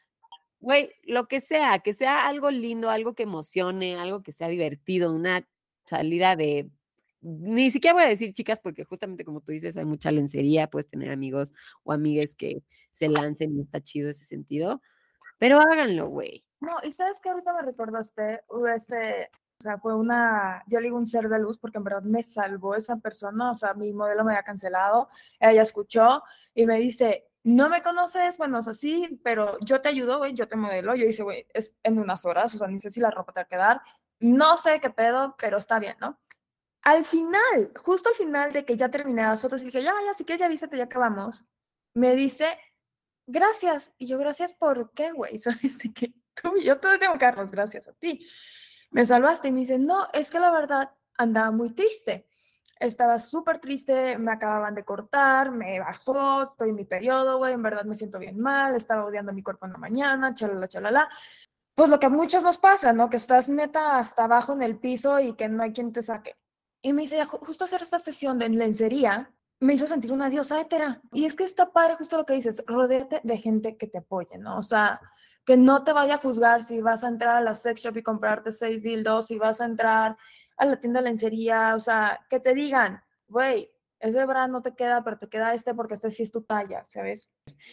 güey, 0.58 0.90
lo 1.02 1.28
que 1.28 1.40
sea, 1.40 1.78
que 1.80 1.92
sea 1.92 2.26
algo 2.26 2.50
lindo, 2.50 2.88
algo 2.88 3.14
que 3.14 3.24
emocione, 3.24 3.96
algo 3.96 4.22
que 4.22 4.32
sea 4.32 4.48
divertido, 4.48 5.12
una 5.12 5.46
salida 5.84 6.34
de, 6.34 6.70
ni 7.20 7.70
siquiera 7.70 7.92
voy 7.94 8.04
a 8.04 8.08
decir 8.08 8.32
chicas, 8.32 8.58
porque 8.58 8.84
justamente 8.84 9.24
como 9.24 9.42
tú 9.42 9.52
dices, 9.52 9.76
hay 9.76 9.84
mucha 9.84 10.10
lencería, 10.10 10.70
puedes 10.70 10.88
tener 10.88 11.10
amigos 11.10 11.52
o 11.82 11.92
amigas 11.92 12.34
que 12.34 12.64
se 12.90 13.08
lancen 13.08 13.54
y 13.58 13.60
está 13.60 13.82
chido 13.82 14.08
ese 14.10 14.24
sentido, 14.24 14.80
pero 15.38 15.60
háganlo, 15.60 16.08
güey. 16.08 16.42
No, 16.60 16.72
y 16.82 16.92
sabes 16.94 17.20
que 17.20 17.28
ahorita 17.28 17.52
me 17.52 17.62
recordaste, 17.62 18.40
este, 18.74 19.30
o 19.58 19.62
sea, 19.62 19.78
fue 19.78 19.94
una, 19.94 20.64
yo 20.68 20.80
le 20.80 20.86
digo 20.86 20.96
un 20.96 21.04
ser 21.04 21.28
de 21.28 21.38
luz 21.38 21.58
porque 21.58 21.76
en 21.76 21.84
verdad 21.84 22.02
me 22.02 22.22
salvó 22.22 22.76
esa 22.76 22.96
persona, 22.96 23.50
o 23.50 23.54
sea, 23.54 23.74
mi 23.74 23.92
modelo 23.92 24.24
me 24.24 24.32
había 24.32 24.42
cancelado, 24.42 25.10
ella 25.38 25.62
escuchó 25.62 26.22
y 26.54 26.64
me 26.64 26.78
dice, 26.78 27.26
no 27.44 27.68
me 27.68 27.82
conoces, 27.82 28.38
bueno, 28.38 28.58
es 28.58 28.68
así, 28.68 29.20
pero 29.22 29.58
yo 29.60 29.82
te 29.82 29.90
ayudo, 29.90 30.16
güey, 30.16 30.32
yo 30.32 30.48
te 30.48 30.56
modelo. 30.56 30.94
Yo 30.94 31.04
dice, 31.04 31.22
güey, 31.22 31.46
es 31.52 31.76
en 31.82 31.98
unas 31.98 32.24
horas, 32.24 32.54
o 32.54 32.58
sea, 32.58 32.66
ni 32.68 32.78
sé 32.78 32.90
si 32.90 33.00
la 33.00 33.10
ropa 33.10 33.32
te 33.32 33.40
va 33.40 33.42
a 33.42 33.48
quedar. 33.48 33.82
No 34.18 34.56
sé 34.56 34.80
qué 34.80 34.88
pedo, 34.88 35.36
pero 35.38 35.58
está 35.58 35.78
bien, 35.78 35.94
¿no? 36.00 36.18
Al 36.82 37.04
final, 37.04 37.70
justo 37.76 38.08
al 38.08 38.14
final 38.14 38.52
de 38.52 38.64
que 38.64 38.76
ya 38.76 38.90
terminé 38.90 39.22
las 39.22 39.42
fotos 39.42 39.60
y 39.60 39.66
dije, 39.66 39.82
ya, 39.82 39.92
ya, 40.06 40.14
si 40.14 40.24
quieres, 40.24 40.40
ya 40.40 40.48
vístete, 40.48 40.78
ya 40.78 40.84
acabamos. 40.84 41.44
Me 41.94 42.14
dice, 42.14 42.58
gracias. 43.26 43.92
Y 43.98 44.06
yo, 44.06 44.16
gracias 44.18 44.54
por 44.54 44.92
qué, 44.92 45.12
güey, 45.12 45.38
¿sabes? 45.38 45.78
De 45.78 45.92
que 45.92 46.14
tú, 46.34 46.54
yo 46.62 46.80
todo 46.80 46.98
tengo 46.98 47.18
carros, 47.18 47.52
gracias 47.52 47.88
a 47.88 47.92
ti. 47.92 48.26
Me 48.90 49.04
salvaste 49.04 49.48
y 49.48 49.52
me 49.52 49.60
dice, 49.60 49.78
no, 49.78 50.08
es 50.14 50.30
que 50.30 50.40
la 50.40 50.50
verdad 50.50 50.92
andaba 51.18 51.50
muy 51.50 51.70
triste 51.74 52.26
estaba 52.80 53.18
súper 53.18 53.60
triste, 53.60 54.18
me 54.18 54.32
acababan 54.32 54.74
de 54.74 54.84
cortar, 54.84 55.50
me 55.50 55.80
bajó, 55.80 56.44
estoy 56.44 56.70
en 56.70 56.76
mi 56.76 56.84
periodo, 56.84 57.38
güey, 57.38 57.54
en 57.54 57.62
verdad 57.62 57.84
me 57.84 57.94
siento 57.94 58.18
bien 58.18 58.38
mal, 58.38 58.74
estaba 58.74 59.04
odiando 59.04 59.32
mi 59.32 59.42
cuerpo 59.42 59.66
en 59.66 59.72
la 59.72 59.78
mañana, 59.78 60.34
chalala, 60.34 60.68
chalala. 60.68 61.08
Pues 61.74 61.90
lo 61.90 61.98
que 61.98 62.06
a 62.06 62.10
muchos 62.10 62.42
nos 62.42 62.58
pasa, 62.58 62.92
¿no? 62.92 63.10
Que 63.10 63.16
estás 63.16 63.48
neta 63.48 63.98
hasta 63.98 64.24
abajo 64.24 64.52
en 64.52 64.62
el 64.62 64.78
piso 64.78 65.18
y 65.20 65.34
que 65.34 65.48
no 65.48 65.62
hay 65.62 65.72
quien 65.72 65.92
te 65.92 66.02
saque. 66.02 66.36
Y 66.82 66.92
me 66.92 67.02
dice, 67.02 67.24
justo 67.24 67.64
hacer 67.64 67.82
esta 67.82 67.98
sesión 67.98 68.38
de 68.38 68.48
lencería 68.48 69.32
me 69.60 69.74
hizo 69.74 69.86
sentir 69.86 70.12
una 70.12 70.30
diosa 70.30 70.60
hétera. 70.60 71.00
Y 71.12 71.24
es 71.24 71.34
que 71.34 71.44
está 71.44 71.72
padre 71.72 71.96
justo 71.96 72.16
lo 72.16 72.26
que 72.26 72.34
dices, 72.34 72.62
rodearte 72.66 73.20
de 73.24 73.38
gente 73.38 73.76
que 73.76 73.86
te 73.86 73.98
apoye, 73.98 74.38
¿no? 74.38 74.58
O 74.58 74.62
sea, 74.62 75.00
que 75.44 75.56
no 75.56 75.84
te 75.84 75.92
vaya 75.92 76.16
a 76.16 76.18
juzgar 76.18 76.62
si 76.62 76.80
vas 76.80 77.04
a 77.04 77.08
entrar 77.08 77.36
a 77.36 77.40
la 77.40 77.54
sex 77.54 77.82
shop 77.82 77.96
y 77.96 78.02
comprarte 78.02 78.52
seis 78.52 78.82
dildos, 78.82 79.26
si 79.28 79.38
vas 79.38 79.60
a 79.60 79.66
entrar 79.66 80.16
a 80.56 80.66
la 80.66 80.80
tienda 80.80 81.00
de 81.00 81.08
lencería, 81.08 81.74
o 81.74 81.80
sea, 81.80 82.20
que 82.28 82.40
te 82.40 82.54
digan, 82.54 83.02
güey, 83.28 83.70
ese 84.00 84.26
bra 84.26 84.46
no 84.48 84.60
te 84.60 84.74
queda, 84.74 85.02
pero 85.02 85.18
te 85.18 85.28
queda 85.28 85.54
este 85.54 85.74
porque 85.74 85.94
este 85.94 86.10
sí 86.10 86.22
es 86.22 86.30
tu 86.30 86.42
talla, 86.42 86.84
¿sabes? 86.88 87.30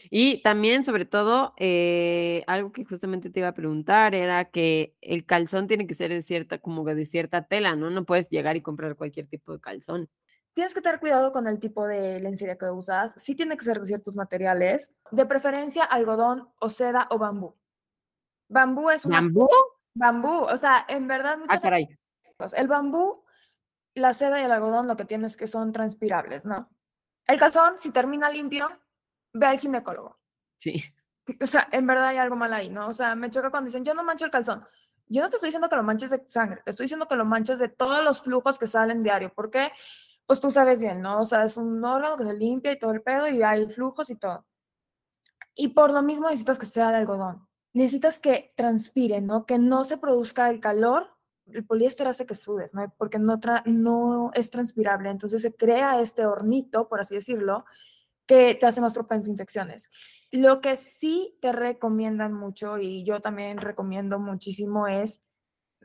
Y 0.10 0.41
también, 0.44 0.86
sobre 0.86 1.04
todo, 1.04 1.54
eh, 1.58 2.44
algo 2.48 2.72
que 2.72 2.86
justamente 2.86 3.30
te 3.30 3.41
iba 3.41 3.50
a 3.50 3.54
preguntar 3.54 4.15
era 4.15 4.46
que 4.46 4.96
el 5.02 5.26
calzón 5.26 5.67
tiene 5.67 5.88
que 5.88 5.94
ser 5.94 6.10
de 6.10 6.22
cierta, 6.22 6.60
como 6.60 6.86
de 6.86 7.06
cierta 7.06 7.44
tela, 7.44 7.76
¿no? 7.76 7.89
No 7.89 8.06
puedes 8.06 8.30
llegar 8.30 8.56
y 8.56 8.62
comprar 8.62 8.96
cualquier 8.96 9.28
tipo 9.28 9.52
de 9.52 9.60
calzón. 9.60 10.10
Tienes 10.54 10.74
que 10.74 10.82
tener 10.82 11.00
cuidado 11.00 11.32
con 11.34 11.48
el 11.48 11.60
tipo 11.60 11.86
de 11.86 12.20
lencería 12.20 12.58
que 12.58 12.70
usas. 12.70 13.13
Sí 13.17 13.36
tiene 13.36 13.58
que 13.58 13.65
ser 13.65 13.80
de 13.80 13.86
ciertos 13.86 14.15
materiales, 14.15 14.94
de 15.12 15.26
preferencia 15.26 15.84
algodón 15.84 16.50
o 16.60 16.70
seda 16.70 17.08
o 17.10 17.17
bambú. 17.17 17.56
Bambú 18.50 18.89
es 18.89 19.06
un 19.06 19.12
¿Bambú? 19.12 19.50
Bambú, 19.94 20.44
o 20.44 20.58
sea, 20.58 20.86
en 20.88 21.08
verdad... 21.08 21.39
Ah, 21.50 21.60
caray. 21.60 21.88
El 22.54 22.67
bambú, 22.67 23.23
la 23.93 24.13
seda 24.13 24.39
y 24.39 24.43
el 24.43 24.51
algodón 24.51 24.88
lo 24.88 24.97
que 24.97 25.06
tienes 25.06 25.38
que 25.38 25.47
son 25.47 25.71
transpirables, 25.71 26.45
¿no? 26.45 26.69
El 27.27 27.39
calzón, 27.39 27.75
si 27.80 27.91
termina 27.91 28.30
limpio, 28.30 28.69
ve 29.34 29.45
al 29.45 29.60
ginecólogo. 29.60 30.19
Sí. 30.58 30.84
O 31.41 31.45
sea, 31.45 31.67
en 31.71 31.88
verdad 31.88 32.08
hay 32.08 32.17
algo 32.17 32.36
mal 32.36 32.54
ahí, 32.54 32.69
¿no? 32.69 32.88
O 32.88 32.93
sea, 32.93 33.15
me 33.15 33.30
choca 33.30 33.51
cuando 33.51 33.67
dicen, 33.67 33.86
yo 33.86 33.93
no 33.93 34.04
mancho 34.04 34.25
el 34.25 34.32
calzón. 34.32 34.65
Yo 35.08 35.21
no 35.21 35.30
te 35.30 35.36
estoy 35.36 35.47
diciendo 35.47 35.69
que 35.69 35.75
lo 35.75 35.84
manches 35.84 36.10
de 36.10 36.23
sangre, 36.27 36.62
te 36.63 36.71
estoy 36.71 36.86
diciendo 36.86 37.08
que 37.08 37.15
lo 37.15 37.25
manches 37.25 37.60
de 37.60 37.69
todos 37.69 38.04
los 38.04 38.21
flujos 38.21 38.58
que 38.58 38.67
salen 38.67 39.04
diario. 39.04 39.34
¿Por 39.34 39.51
qué? 39.51 39.71
pues 40.32 40.39
tú 40.39 40.49
sabes 40.49 40.80
bien, 40.80 41.01
¿no? 41.01 41.19
O 41.19 41.25
sea, 41.25 41.43
es 41.43 41.58
un 41.58 41.84
órgano 41.84 42.15
que 42.15 42.23
se 42.23 42.34
limpia 42.34 42.71
y 42.71 42.80
todo 42.80 42.91
el 42.91 43.01
pedo 43.01 43.27
y 43.27 43.43
hay 43.43 43.67
flujos 43.67 44.10
y 44.10 44.15
todo. 44.15 44.45
Y 45.56 45.67
por 45.73 45.91
lo 45.91 46.01
mismo 46.01 46.27
necesitas 46.27 46.58
que 46.58 46.65
sea 46.65 46.89
de 46.89 46.95
algodón. 46.95 47.49
Necesitas 47.73 48.17
que 48.17 48.54
transpire, 48.56 49.19
¿no? 49.19 49.45
Que 49.45 49.60
no 49.60 49.84
se 49.84 49.97
produzca 49.97 50.49
el 50.49 50.62
calor. 50.62 51.10
El 51.47 51.65
poliéster 51.65 52.08
hace 52.08 52.25
que 52.25 52.36
sudes, 52.36 52.73
¿no? 52.73 52.93
Porque 52.97 53.19
no, 53.19 54.32
es 54.34 54.51
transpirable. 54.51 55.10
Entonces 55.10 55.41
se 55.41 55.56
crea 55.56 55.99
este 55.99 56.25
hornito, 56.25 56.88
por 56.88 56.99
así 56.99 57.15
decirlo, 57.15 57.65
que 58.25 58.56
te 58.56 58.65
hace 58.65 58.82
más 58.82 58.93
propenso 58.93 59.30
a 59.30 59.32
infecciones. 59.32 59.89
Lo 60.32 60.62
que 60.62 60.77
sí 60.77 61.38
te 61.41 61.51
recomiendan 61.51 62.34
mucho, 62.34 62.77
y 62.77 63.04
yo 63.04 63.19
también 63.19 63.58
recomiendo 63.58 64.19
muchísimo, 64.19 64.88
es 64.88 65.21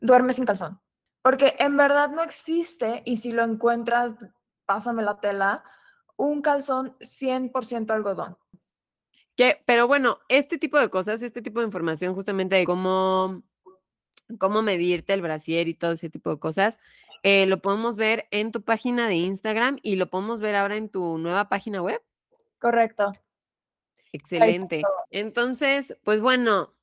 duerme 0.01 0.33
sin 0.33 0.45
calzón. 0.45 0.81
Porque 1.23 1.57
en 1.59 1.77
verdad 1.77 2.11
no 2.11 2.23
existe, 2.23 3.03
y 3.05 3.17
si 3.17 3.33
lo 3.33 3.43
encuentras, 3.43 4.15
pásame 4.65 5.03
la 5.03 5.19
tela, 5.19 5.65
un 6.17 6.43
calzón 6.43 6.97
100% 7.01 7.91
algodón. 7.91 8.37
Que, 9.37 9.63
pero 9.67 9.87
bueno, 9.87 10.19
este 10.29 10.57
tipo 10.57 10.79
de 10.79 10.89
cosas, 10.89 11.23
este 11.23 11.43
tipo 11.43 11.61
de 11.61 11.67
información 11.67 12.15
justamente 12.15 12.57
de 12.57 12.65
cómo, 12.65 13.43
cómo 14.39 14.63
medirte 14.63 15.13
el 15.13 15.23
brasier 15.23 15.69
y 15.69 15.75
todo 15.75 15.93
ese 15.93 16.11
tipo 16.11 16.31
de 16.31 16.39
cosas, 16.39 16.81
eh, 17.23 17.47
lo 17.47 17.61
podemos 17.61 17.97
ver 17.97 18.27
en 18.31 18.53
tu 18.53 18.63
página 18.63 19.09
de 19.09 19.17
Instagram 19.17 19.79
y 19.83 19.97
lo 19.97 20.09
podemos 20.09 20.41
ver 20.41 20.55
ahora 20.55 20.77
en 20.77 20.89
tu 20.89 21.19
nueva 21.19 21.49
página 21.49 21.83
web. 21.83 22.01
Correcto. 22.59 23.13
Excelente. 24.13 24.83
Entonces, 25.11 25.97
pues 26.05 26.21
bueno, 26.21 26.75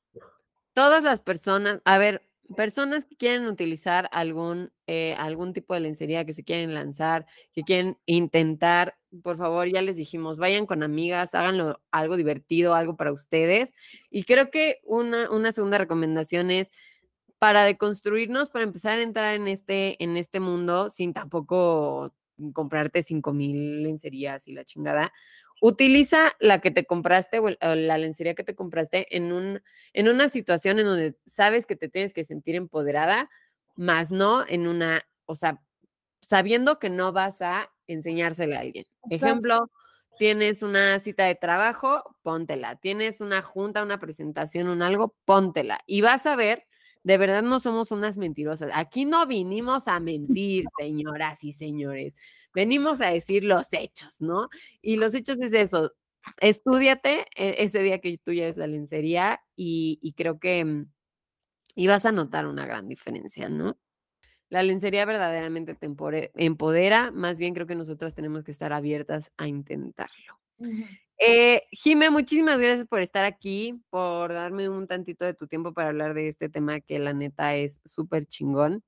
todas 0.72 1.02
las 1.02 1.20
personas, 1.20 1.80
a 1.84 1.98
ver, 1.98 2.28
personas 2.56 3.06
que 3.06 3.16
quieren 3.16 3.46
utilizar 3.46 4.08
algún, 4.12 4.72
eh, 4.86 5.14
algún 5.18 5.52
tipo 5.52 5.74
de 5.74 5.80
lencería, 5.80 6.24
que 6.24 6.34
se 6.34 6.44
quieren 6.44 6.74
lanzar, 6.74 7.26
que 7.52 7.62
quieren 7.62 7.98
intentar, 8.06 8.96
por 9.22 9.36
favor, 9.36 9.68
ya 9.68 9.82
les 9.82 9.96
dijimos, 9.96 10.36
vayan 10.36 10.66
con 10.66 10.82
amigas, 10.82 11.34
háganlo 11.34 11.80
algo 11.90 12.16
divertido, 12.16 12.74
algo 12.74 12.96
para 12.96 13.12
ustedes. 13.12 13.72
Y 14.10 14.24
creo 14.24 14.50
que 14.50 14.80
una, 14.84 15.30
una 15.30 15.52
segunda 15.52 15.78
recomendación 15.78 16.50
es 16.50 16.70
para 17.44 17.64
deconstruirnos, 17.64 18.48
para 18.48 18.64
empezar 18.64 18.98
a 18.98 19.02
entrar 19.02 19.34
en 19.34 19.48
este, 19.48 20.02
en 20.02 20.16
este 20.16 20.40
mundo 20.40 20.88
sin 20.88 21.12
tampoco 21.12 22.14
comprarte 22.54 23.02
cinco 23.02 23.34
mil 23.34 23.82
lencerías 23.82 24.48
y 24.48 24.54
la 24.54 24.64
chingada, 24.64 25.12
Utiliza 25.60 26.32
la 26.40 26.62
que 26.62 26.70
te 26.70 26.86
compraste 26.86 27.40
o 27.40 27.50
la 27.50 27.98
lencería 27.98 28.34
que 28.34 28.44
te 28.44 28.54
compraste 28.54 29.14
en, 29.14 29.30
un, 29.30 29.62
en 29.92 30.08
una 30.08 30.30
situación 30.30 30.78
en 30.78 30.86
donde 30.86 31.18
sabes 31.26 31.66
que 31.66 31.76
te 31.76 31.90
tienes 31.90 32.14
que 32.14 32.24
sentir 32.24 32.54
empoderada, 32.54 33.28
más 33.76 34.10
no 34.10 34.46
en 34.48 34.66
una, 34.66 35.06
o 35.26 35.34
sea, 35.34 35.60
sabiendo 36.22 36.78
que 36.78 36.88
no 36.88 37.12
vas 37.12 37.42
a 37.42 37.70
enseñársela 37.86 38.56
a 38.56 38.60
alguien. 38.60 38.86
Ejemplo, 39.10 39.70
tienes 40.18 40.62
una 40.62 40.98
cita 40.98 41.26
de 41.26 41.34
trabajo, 41.34 42.16
póntela. 42.22 42.76
Tienes 42.76 43.20
una 43.20 43.42
junta, 43.42 43.82
una 43.82 44.00
presentación, 44.00 44.68
un 44.68 44.80
algo, 44.80 45.14
póntela. 45.26 45.80
Y 45.86 46.00
vas 46.00 46.24
a 46.24 46.36
ver, 46.36 46.66
de 47.04 47.18
verdad 47.18 47.42
no 47.42 47.60
somos 47.60 47.92
unas 47.92 48.18
mentirosas. 48.18 48.70
Aquí 48.74 49.04
no 49.04 49.26
vinimos 49.26 49.86
a 49.86 50.00
mentir, 50.00 50.64
señoras 50.78 51.44
y 51.44 51.52
señores 51.52 52.14
venimos 52.54 53.00
a 53.00 53.10
decir 53.10 53.44
los 53.44 53.72
hechos, 53.72 54.22
¿no? 54.22 54.48
Y 54.80 54.96
los 54.96 55.14
hechos 55.14 55.38
es 55.40 55.52
eso, 55.52 55.92
estudiate 56.40 57.26
e, 57.36 57.56
ese 57.58 57.80
día 57.80 58.00
que 58.00 58.16
tú 58.18 58.32
lleves 58.32 58.56
la 58.56 58.66
lencería 58.66 59.42
y, 59.56 60.14
creo 60.16 60.38
que 60.38 60.64
mm, 60.64 60.90
y 61.74 61.86
vas 61.88 62.06
a 62.06 62.12
notar 62.12 62.46
una 62.46 62.64
gran 62.64 62.88
diferencia, 62.88 63.48
¿no? 63.48 63.76
La 64.48 64.62
lencería 64.62 65.04
verdaderamente 65.04 65.74
te 65.74 65.86
empodera, 65.86 67.10
más 67.10 67.38
bien 67.38 67.54
creo 67.54 67.66
que 67.66 67.74
nosotras 67.74 68.14
tenemos 68.14 68.44
que 68.44 68.52
estar 68.52 68.72
abiertas 68.72 69.32
a 69.36 69.48
intentarlo. 69.48 70.38
Eh, 71.18 71.62
Jime, 71.70 72.10
muchísimas 72.10 72.58
gracias 72.58 72.86
por 72.86 73.00
estar 73.00 73.24
aquí, 73.24 73.80
por 73.90 74.32
darme 74.32 74.68
un 74.68 74.86
tantito 74.86 75.24
de 75.24 75.34
tu 75.34 75.46
tiempo 75.46 75.72
para 75.72 75.88
hablar 75.90 76.14
de 76.14 76.28
este 76.28 76.48
tema 76.48 76.80
que 76.80 76.98
la 76.98 77.12
neta 77.12 77.54
es 77.54 77.80
súper 77.84 78.26
chingón. 78.26 78.82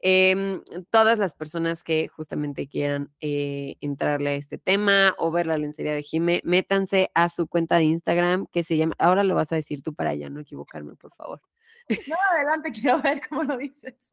Em, 0.00 0.62
todas 0.90 1.18
las 1.18 1.32
personas 1.32 1.82
que 1.82 2.08
justamente 2.08 2.68
quieran 2.68 3.10
eh, 3.20 3.76
entrarle 3.80 4.30
a 4.30 4.34
este 4.34 4.58
tema 4.58 5.14
o 5.18 5.30
ver 5.30 5.46
la 5.46 5.58
lencería 5.58 5.94
de 5.94 6.02
Jime, 6.02 6.42
métanse 6.44 7.10
a 7.14 7.28
su 7.28 7.48
cuenta 7.48 7.78
de 7.78 7.84
Instagram 7.84 8.46
que 8.52 8.62
se 8.62 8.76
llama, 8.76 8.94
ahora 8.98 9.24
lo 9.24 9.34
vas 9.34 9.52
a 9.52 9.56
decir 9.56 9.82
tú 9.82 9.94
para 9.94 10.14
ya 10.14 10.28
no 10.28 10.40
equivocarme, 10.40 10.94
por 10.96 11.14
favor. 11.14 11.40
No, 11.88 12.16
adelante, 12.32 12.72
quiero 12.72 13.00
ver 13.00 13.20
cómo 13.28 13.44
lo 13.44 13.56
dices. 13.56 14.12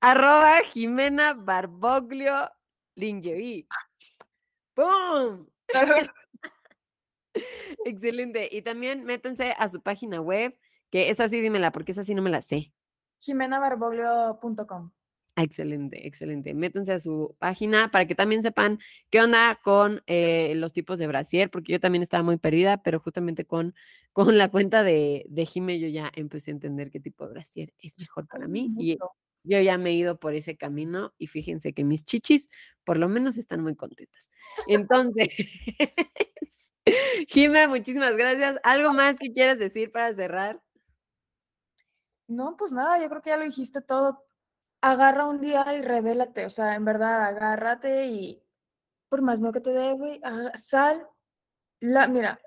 Arroba 0.00 0.60
Jimena 0.64 1.34
Barboglio 1.34 2.50
Lingerie. 2.96 3.66
¡Pum! 4.74 5.46
Excelente. 7.84 8.48
Y 8.50 8.62
también 8.62 9.04
métanse 9.04 9.54
a 9.56 9.68
su 9.68 9.80
página 9.82 10.20
web, 10.20 10.56
que 10.90 11.10
es 11.10 11.20
así, 11.20 11.40
dímela, 11.40 11.72
porque 11.72 11.92
es 11.92 11.98
así, 11.98 12.14
no 12.14 12.22
me 12.22 12.30
la 12.30 12.42
sé. 12.42 12.72
jimenabarboglio.com. 13.20 14.90
Excelente, 15.36 16.06
excelente. 16.06 16.54
Métanse 16.54 16.92
a 16.92 16.98
su 16.98 17.36
página 17.38 17.90
para 17.90 18.06
que 18.06 18.14
también 18.14 18.42
sepan 18.42 18.78
qué 19.10 19.20
onda 19.20 19.60
con 19.62 20.02
eh, 20.06 20.54
los 20.56 20.72
tipos 20.72 20.98
de 20.98 21.06
brasier, 21.06 21.50
porque 21.50 21.72
yo 21.72 21.80
también 21.80 22.02
estaba 22.02 22.22
muy 22.22 22.36
perdida, 22.36 22.82
pero 22.82 23.00
justamente 23.00 23.44
con, 23.44 23.74
con 24.12 24.36
la 24.36 24.50
cuenta 24.50 24.82
de, 24.82 25.24
de 25.28 25.46
Jime 25.46 25.78
yo 25.78 25.88
ya 25.88 26.10
empecé 26.14 26.50
a 26.50 26.54
entender 26.54 26.90
qué 26.90 27.00
tipo 27.00 27.26
de 27.26 27.32
brasier 27.34 27.72
es 27.78 27.96
mejor 27.98 28.26
para 28.26 28.48
mí. 28.48 28.74
Y 28.78 28.98
yo 29.44 29.60
ya 29.60 29.78
me 29.78 29.90
he 29.90 29.94
ido 29.94 30.18
por 30.18 30.34
ese 30.34 30.56
camino 30.56 31.14
y 31.16 31.28
fíjense 31.28 31.72
que 31.72 31.84
mis 31.84 32.04
chichis 32.04 32.48
por 32.84 32.98
lo 32.98 33.08
menos 33.08 33.38
están 33.38 33.62
muy 33.62 33.74
contentas. 33.76 34.30
Entonces, 34.66 35.28
Jime, 37.28 37.68
muchísimas 37.68 38.16
gracias. 38.16 38.58
¿Algo 38.62 38.92
más 38.92 39.16
que 39.18 39.32
quieras 39.32 39.58
decir 39.58 39.92
para 39.92 40.12
cerrar? 40.14 40.62
No, 42.28 42.56
pues 42.56 42.72
nada, 42.72 43.00
yo 43.00 43.08
creo 43.08 43.22
que 43.22 43.30
ya 43.30 43.36
lo 43.36 43.44
dijiste 43.44 43.80
todo 43.80 44.24
agarra 44.80 45.26
un 45.26 45.40
día 45.40 45.74
y 45.76 45.82
revélate, 45.82 46.46
o 46.46 46.50
sea, 46.50 46.74
en 46.74 46.84
verdad, 46.84 47.22
agárrate 47.22 48.06
y 48.06 48.42
por 49.08 49.22
más 49.22 49.40
miedo 49.40 49.52
que 49.52 49.60
te 49.60 49.70
dé, 49.70 49.92
güey, 49.92 50.20
sal. 50.54 51.06
La, 51.80 52.08
mira, 52.08 52.40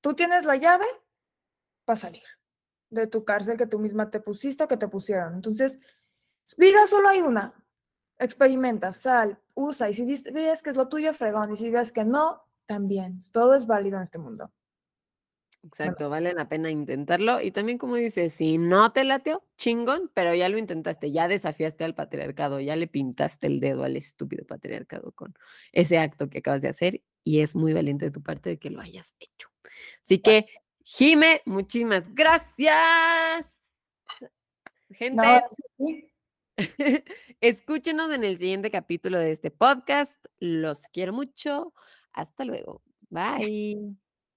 tú 0.00 0.14
tienes 0.14 0.44
la 0.44 0.56
llave 0.56 0.86
para 1.84 1.98
salir 1.98 2.22
de 2.90 3.06
tu 3.06 3.24
cárcel 3.24 3.56
que 3.56 3.66
tú 3.66 3.78
misma 3.78 4.10
te 4.10 4.20
pusiste 4.20 4.64
o 4.64 4.68
que 4.68 4.76
te 4.76 4.88
pusieron. 4.88 5.34
Entonces, 5.34 5.78
vida 6.58 6.86
solo 6.86 7.08
hay 7.08 7.22
una. 7.22 7.54
Experimenta, 8.18 8.92
sal, 8.92 9.40
usa. 9.54 9.88
Y 9.88 9.94
si 9.94 10.04
ves 10.04 10.62
que 10.62 10.70
es 10.70 10.76
lo 10.76 10.88
tuyo, 10.88 11.14
fregón. 11.14 11.52
Y 11.52 11.56
si 11.56 11.70
ves 11.70 11.92
que 11.92 12.04
no, 12.04 12.42
también. 12.66 13.18
Todo 13.32 13.54
es 13.54 13.66
válido 13.66 13.96
en 13.96 14.02
este 14.02 14.18
mundo. 14.18 14.52
Exacto, 15.64 16.10
vale 16.10 16.32
la 16.32 16.48
pena 16.48 16.70
intentarlo. 16.70 17.40
Y 17.40 17.52
también, 17.52 17.78
como 17.78 17.94
dices, 17.94 18.34
si 18.34 18.58
no 18.58 18.92
te 18.92 19.04
lateo, 19.04 19.44
chingón, 19.56 20.10
pero 20.12 20.34
ya 20.34 20.48
lo 20.48 20.58
intentaste, 20.58 21.12
ya 21.12 21.28
desafiaste 21.28 21.84
al 21.84 21.94
patriarcado, 21.94 22.58
ya 22.58 22.74
le 22.74 22.88
pintaste 22.88 23.46
el 23.46 23.60
dedo 23.60 23.84
al 23.84 23.96
estúpido 23.96 24.44
patriarcado 24.44 25.12
con 25.12 25.34
ese 25.70 25.98
acto 25.98 26.28
que 26.28 26.38
acabas 26.38 26.62
de 26.62 26.68
hacer 26.68 27.02
y 27.22 27.40
es 27.40 27.54
muy 27.54 27.72
valiente 27.72 28.06
de 28.06 28.10
tu 28.10 28.22
parte 28.22 28.50
de 28.50 28.58
que 28.58 28.70
lo 28.70 28.80
hayas 28.80 29.14
hecho. 29.20 29.50
Así 30.02 30.18
que, 30.18 30.46
Jime, 30.84 31.42
muchísimas 31.44 32.12
gracias. 32.12 33.48
Gente, 34.90 35.42
escúchenos 37.40 38.12
en 38.12 38.24
el 38.24 38.36
siguiente 38.36 38.72
capítulo 38.72 39.18
de 39.18 39.30
este 39.30 39.52
podcast. 39.52 40.18
Los 40.40 40.88
quiero 40.88 41.12
mucho. 41.12 41.72
Hasta 42.14 42.44
luego. 42.44 42.82
Bye. 43.10 43.96